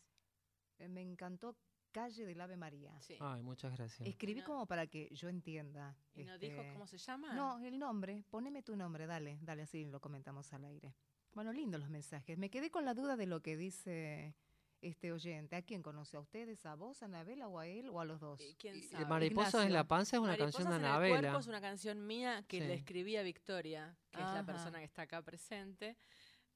[0.79, 1.55] eh, Me encantó
[1.93, 2.99] Calle del Ave María.
[2.99, 3.15] Sí.
[3.21, 4.05] Ay, muchas gracias.
[4.07, 5.95] Escribí no- como para que yo entienda.
[6.13, 7.33] ¿Y no dijo este, cómo se llama?
[7.33, 8.25] No, el nombre.
[8.29, 10.93] Poneme tu nombre, dale, dale, así lo comentamos al aire.
[11.33, 12.37] Bueno, lindos los mensajes.
[12.37, 14.35] Me quedé con la duda de lo que dice
[14.81, 15.55] este oyente.
[15.55, 16.17] ¿A quién conoce?
[16.17, 16.65] ¿A ustedes?
[16.65, 18.41] ¿A vos, a Anabela o a él o a los dos?
[18.41, 19.05] Eh, ¿Quién sabe?
[19.05, 21.19] Mariposas en la panza es una Mariposas canción de en el Anabela.
[21.21, 22.67] cuerpo es una canción mía que Sí.
[22.67, 24.45] le escribí a Victoria, que es la Ajá.
[24.45, 25.97] persona que está acá presente.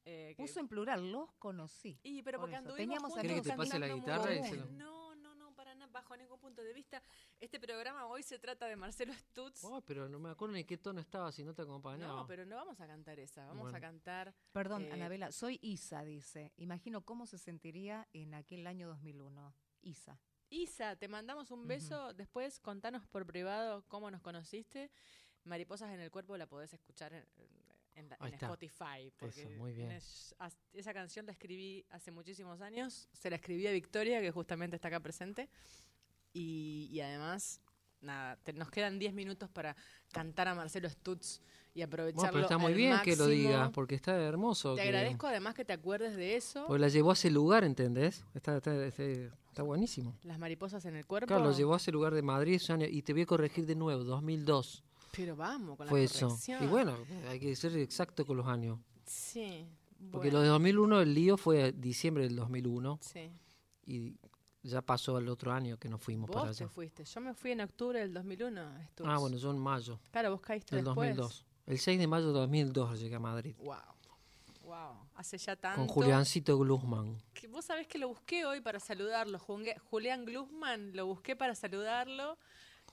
[0.07, 1.99] eh, que- Puso en plural, los conocí.
[2.03, 4.55] Y pero por porque anduvimos Teníamos juntos ¿Querés que te pase la guitarra y se
[4.57, 7.01] lo- No, no, no, para nada, bajo ningún punto de vista.
[7.39, 9.63] Este programa hoy se trata de Marcelo Stutz.
[9.63, 12.13] Oh, pero no me acuerdo ni qué tono estaba si no te acompañaba.
[12.17, 13.77] no, pero no vamos a cantar esa, vamos Bueno.
[13.77, 16.51] a cantar Perdón, Eh, Anabela, soy Isa, dice.
[16.57, 19.53] Imagino cómo se sentiría en aquel año 2001.
[19.83, 20.19] Isa.
[20.49, 22.13] Isa, te mandamos un beso.
[22.13, 24.91] Después contanos por privado cómo nos conociste.
[25.45, 27.25] Mariposas en el cuerpo la podés escuchar en,
[27.95, 28.33] en la- en.
[28.33, 29.11] Spotify.
[29.17, 29.91] Porque Eso, muy bien.
[29.91, 30.35] es-
[30.73, 33.07] esa canción la escribí hace muchísimos años.
[33.13, 35.49] Se la escribí a Victoria, que justamente está acá presente.
[36.33, 37.61] Y, y además,
[38.01, 39.75] nada, te- nos quedan 10 minutos para
[40.11, 41.39] cantar a Marcelo Stutz
[41.73, 42.21] y aprovecharlo.
[42.21, 43.27] Bueno, pero está muy al bien que lo máximo.
[43.49, 44.75] digas, porque está hermoso.
[44.75, 46.65] Te que- agradezco además que te acuerdes de eso.
[46.67, 48.25] Porque la llevó a ese lugar, ¿entendés?
[48.33, 50.17] Está, está, está, está buenísimo.
[50.23, 51.27] Las mariposas en el cuerpo.
[51.27, 54.03] Claro, lo llevó a ese lugar de Madrid y te voy a corregir de nuevo,
[54.03, 54.83] 2002
[55.15, 56.27] Pero vamos con fue la eso.
[56.29, 56.63] corrección.
[56.63, 56.97] Y bueno,
[57.29, 58.79] hay que ser exacto con los años.
[59.05, 59.65] Sí.
[60.11, 63.29] Porque bueno, lo de 2001, el lío fue diciembre del 2001 Sí.
[63.85, 64.13] y
[64.63, 66.71] ya pasó el otro año que nos fuimos para Vos te allá.
[66.73, 67.05] fuiste.
[67.05, 68.61] Yo me fui en octubre del 2001.
[68.91, 69.07] Stutz.
[69.09, 71.15] Ah, bueno, yo en mayo Claro, vos caíste del después.
[71.15, 71.45] 2002.
[71.67, 73.55] El 6 de mayo de 2002 llegué a Madrid.
[73.57, 73.75] Wow.
[74.63, 75.07] Wow.
[75.15, 75.77] Hace ya tanto.
[75.79, 77.17] Con Juliancito Glusman.
[77.33, 79.39] que vos sabés que lo busqué hoy para saludarlo.
[79.39, 82.37] Julián Glusman, lo busqué para saludarlo.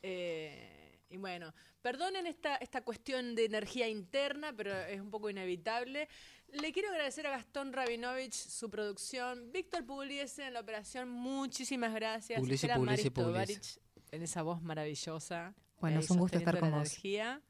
[0.02, 0.81] Eh,
[1.12, 1.52] y bueno,
[1.82, 6.08] perdonen esta, esta cuestión de energía interna, pero es un poco inevitable.
[6.52, 12.40] Le quiero agradecer a Gastón Rabinovich su producción, Víctor Pugliese en la operación, muchísimas gracias.
[12.40, 13.80] Pugliese, Pugliese, Pugliese.
[14.10, 15.54] En esa voz maravillosa.
[15.80, 16.80] Bueno, ahí es un gusto estar con vos.
[16.80, 17.42] energía.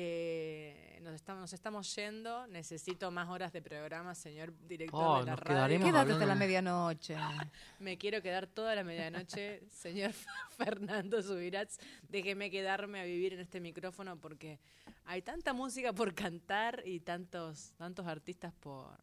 [0.00, 2.46] Eh, nos, estamos, nos estamos yendo.
[2.46, 5.54] Necesito más horas de programa, señor director Oh, de la nos radio.
[5.56, 7.16] quedaremos Quédate hablando- hasta la medianoche.
[7.80, 10.12] Me quiero quedar toda la medianoche, señor
[10.56, 11.80] Fernando Subirats.
[12.08, 14.60] Déjeme quedarme a vivir en este micrófono porque
[15.04, 18.96] hay tanta música por cantar y tantos, tantos artistas por.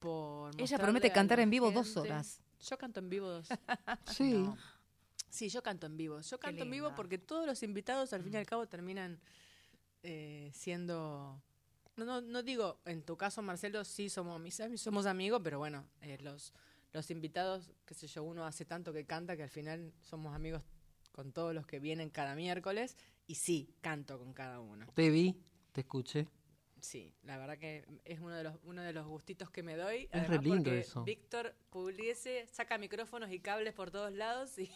[0.00, 2.40] por Ella promete cantar en vivo dos horas.
[2.68, 3.46] Yo canto en vivo dos.
[4.06, 4.32] Sí.
[4.32, 4.56] No.
[5.30, 6.20] Sí, yo canto en vivo.
[6.22, 9.20] Yo canto en vivo porque todos los invitados al fin y al cabo terminan
[10.02, 11.42] eh, siendo...
[11.96, 14.40] No, no, no digo, en tu caso, Marcelo, sí somos,
[14.76, 16.52] somos amigos, pero bueno, eh, los,
[16.92, 20.62] los invitados, qué sé yo, uno hace tanto que canta que al final somos amigos
[21.12, 22.96] con todos los que vienen cada miércoles
[23.26, 24.86] y sí, canto con cada uno.
[24.94, 25.34] Te vi,
[25.72, 26.28] te escuché.
[26.80, 30.08] Sí, la verdad que es uno de los, uno de los gustitos que me doy.
[30.12, 31.02] Es re lindo porque eso.
[31.02, 34.70] Víctor Pugliese saca micrófonos y cables por todos lados y,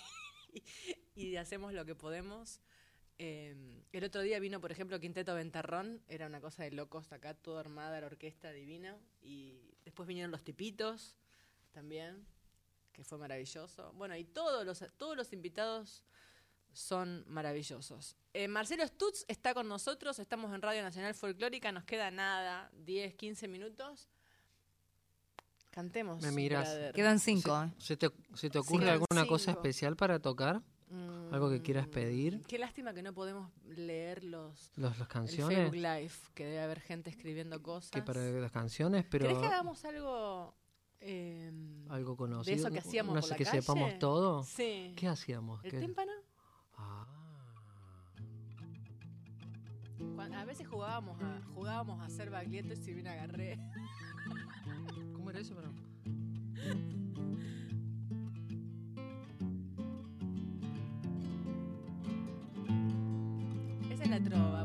[1.15, 2.61] y hacemos lo que podemos.
[3.25, 7.35] Eh, el otro día vino, por ejemplo, Quinteto Ventarrón, era una cosa de locos acá,
[7.35, 11.19] toda armada la orquesta divina y Después vinieron los tipitos
[11.73, 12.25] también,
[12.93, 13.93] que fue maravilloso.
[13.95, 16.05] Bueno, y todos los, todos los invitados
[16.73, 18.17] son maravillosos.
[18.33, 23.15] Eh, Marcelo Stutz está con nosotros, estamos en Radio Nacional Folclórica, nos queda nada, 10,
[23.15, 24.09] 15 minutos.
[25.71, 26.23] Cantemos.
[26.23, 26.93] Me miras.
[26.95, 27.63] Quedan cinco.
[27.63, 27.73] ¿eh?
[27.79, 29.61] ¿Se te, se te ocurre Quedan alguna cosa cinco.
[29.61, 30.63] especial para tocar?
[31.33, 32.43] ¿Algo que quieras pedir?
[32.47, 35.57] Qué lástima que no podemos leer los Los, las el canciones.
[35.59, 37.91] Facebook Live, que debe haber gente escribiendo cosas.
[37.91, 40.55] Que para las canciones, pero ¿Querés que hagamos algo
[41.01, 41.51] eh,
[41.89, 42.57] algo de conocido.
[42.57, 43.61] eso que hacíamos no por sé la que calle?
[43.63, 44.43] sepamos todo.
[44.45, 44.93] Sí.
[44.97, 45.65] ¿Qué hacíamos?
[45.65, 46.13] ¿El ¿Qué- tímpano?
[46.77, 47.07] Ah.
[50.35, 53.59] A veces jugábamos a, jugábamos a hacer baglietto y si bien agarré.
[55.15, 55.55] ¿Cómo era eso?
[55.55, 55.73] Pero...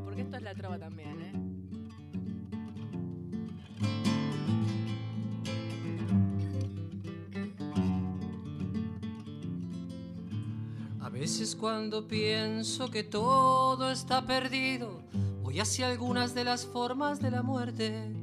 [0.03, 1.31] porque esto es la trova también, ¿eh?
[10.99, 14.99] A veces cuando pienso que todo está perdido,
[15.43, 18.13] voy hacia algunas de las formas de la muerte.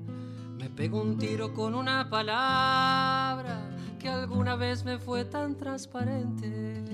[0.58, 3.62] Me pego un tiro con una palabra
[3.98, 6.93] que alguna vez me fue tan transparente.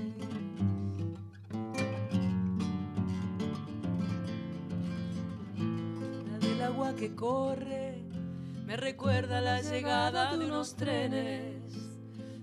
[7.01, 7.95] Que corre
[8.67, 11.55] me recuerda la llegada de unos trenes.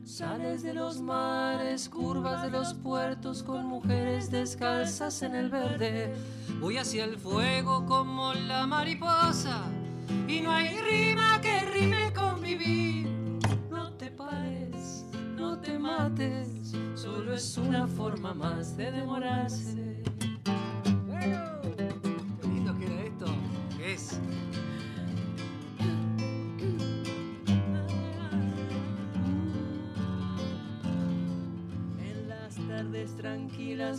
[0.05, 6.13] Sales de los mares, curvas de los puertos con mujeres descalzas en el verde.
[6.61, 9.63] Voy hacia el fuego como la mariposa
[10.27, 13.07] y no hay rima que rime con vivir.
[13.71, 15.05] No te pares,
[15.37, 20.03] no te mates, solo es una forma más de demorarse.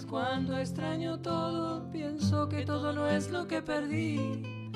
[0.05, 4.71] Cuando extraño todo, pienso que todo no es lo que perdí.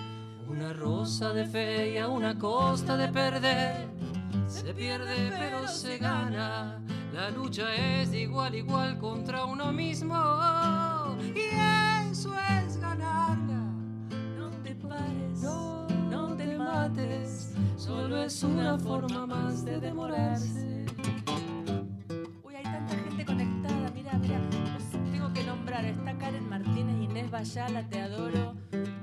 [0.48, 3.88] Una rosa de fe y a una costa de perder.
[4.48, 6.82] Se pierde pero se gana.
[7.14, 10.16] La lucha es de igual igual contra uno mismo.
[11.36, 11.40] Y
[12.12, 13.64] eso es ganarla.
[14.38, 17.54] No te pares, no, no te mates.
[17.78, 20.86] Solo es una forma más de demorarse.
[27.44, 28.56] Bayala, te adoro,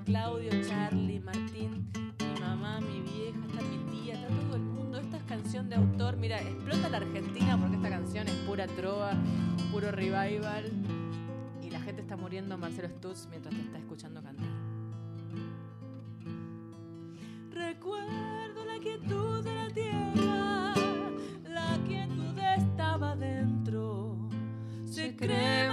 [0.06, 4.98] Claudio, Charlie, Martín, mi mamá, mi vieja, está mi tía, está todo el mundo.
[4.98, 9.12] Esta es canción de autor, mira, explota la Argentina porque esta canción es pura trova,
[9.70, 10.72] puro revival.
[11.62, 14.48] Y la gente está muriendo, Marcelo Stutz, mientras te está escuchando cantar.
[17.50, 20.74] Recuerdo la quietud de la tierra,
[21.46, 24.16] la quietud estaba dentro.
[24.86, 25.69] Se cree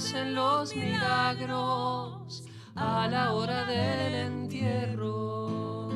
[0.00, 2.44] más en los milagros
[2.74, 5.90] a la hora del entierro.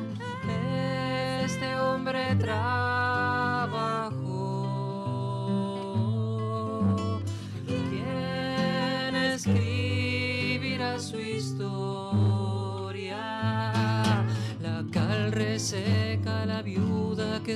[1.43, 3.14] Este hombre trabajó.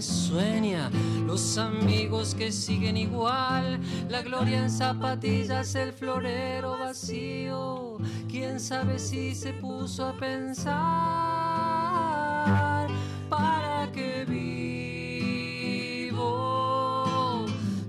[0.02, 0.90] Sueña,
[1.26, 3.80] los amigos que siguen igual,
[4.10, 7.98] la gloria en zapatillas, el florero vacío.
[8.30, 10.74] Quién sabe si se puso a pensar
[13.30, 14.26] para qué
[16.08, 16.26] vivo,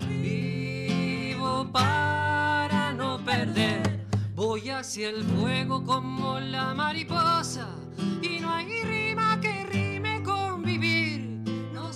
[0.08, 4.00] vivo para no perder.
[4.34, 7.68] Voy hacia el fuego como la mariposa
[8.22, 9.09] y no hay rima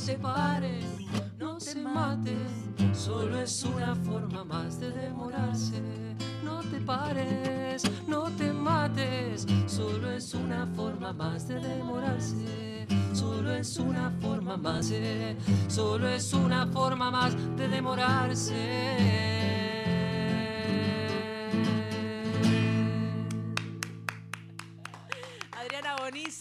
[0.05, 0.81] No se pare,
[1.39, 2.37] no se mate,
[2.93, 5.81] solo es una forma más de demorarse.
[6.43, 12.87] No te pares, no te mates, solo es una forma más de demorarse.
[13.15, 14.93] Solo es una forma más,
[15.69, 19.25] solo es una forma más de demorarse.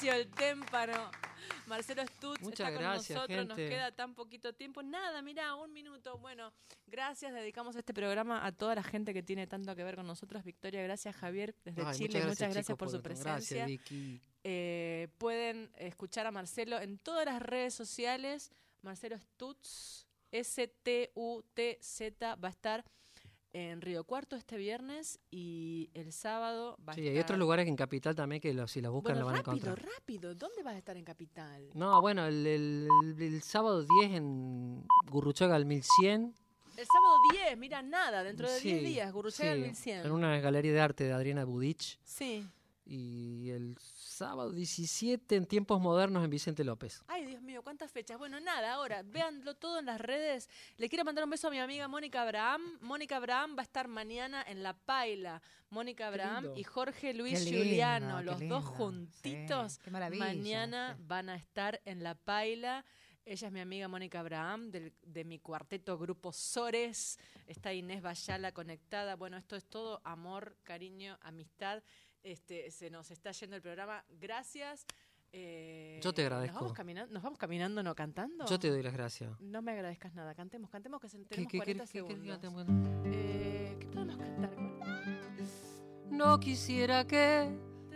[0.04, 1.12] El témpano.
[1.68, 4.84] Marcelo Stutz Muchas está con gracias, nosotros, nos queda tan poquito tiempo.
[4.84, 6.18] Nada, mira, un minuto.
[6.18, 6.54] Bueno,
[6.88, 10.44] gracias, dedicamos este programa a toda la gente que tiene tanto que ver con nosotros.
[10.44, 13.66] Victoria, gracias Javier desde Ay, Chile, muchas gracias, chicos, por su Gracias, presencia.
[13.66, 14.22] Vicky.
[14.44, 18.52] Eh, pueden escuchar a Marcelo en todas las redes sociales.
[18.82, 22.84] Marcelo Stutz, S-T-U-T-Z, va a estar
[23.54, 27.14] en Río Cuarto este viernes y el sábado va a Sí, estar...
[27.14, 29.36] hay otros lugares que en Capital también que lo- si los buscan Bueno, lo van
[29.36, 29.94] a rápido, encontrar.
[30.00, 30.36] rápido.
[30.36, 31.70] ¿Dónde vas a estar en Capital?
[31.76, 32.88] No, bueno, el, el-
[33.20, 36.34] el sábado 10 en Gurruchaga al 1100.
[36.76, 40.06] El sábado 10, mira, nada, dentro de 10 Sí, días, Gurruchaga sí, 1100.
[40.08, 42.00] En una galería de arte de Adriana Budich.
[42.04, 42.44] Sí.
[42.86, 43.78] Y el
[44.28, 47.04] sábado 17 en Tiempos Modernos en Vicente López.
[47.08, 48.18] Ay, Dios mío, cuántas fechas.
[48.18, 50.50] Bueno, nada, ahora, véanlo todo en las redes.
[50.78, 52.62] Le quiero mandar un beso a mi amiga Mónica Abraham.
[52.82, 55.42] Mónica Abraham va a estar mañana en La Paila.
[55.70, 59.74] Mónica Abraham y Jorge Luis lindo, Juliano, qué los lindo, dos juntitos.
[59.74, 61.04] sí, qué maravilla, mañana sí.
[61.08, 62.86] van a estar en La Paila.
[63.26, 67.18] Ella es mi amiga Mónica Abraham, del- de mi cuarteto Grupo Sores.
[67.48, 69.16] Está Inés Bayala conectada.
[69.16, 71.82] Bueno, esto es todo amor, cariño, amistad.
[72.24, 74.04] Este, se nos está yendo el programa.
[74.20, 74.86] Gracias.
[75.36, 76.56] Eh, Yo te ¿Nos agradezco.
[76.60, 78.46] vamos, caminando, ¿Nos vamos caminando, no cantando?
[78.46, 79.40] Yo te doy las gracias.
[79.42, 80.34] No me agradezcas nada.
[80.36, 82.40] Cantemos, cantemos que se- ¿Qué, tenemos qué, 40 qué querés que segundos.
[82.40, 83.14] cantemos?
[83.14, 84.56] Eh, ¿Qué podemos cantar?
[86.12, 87.50] No quisiera que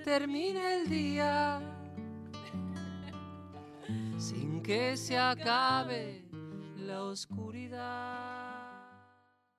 [0.04, 1.62] termine el día
[4.18, 6.26] sin que se acabe
[6.78, 8.27] la oscuridad.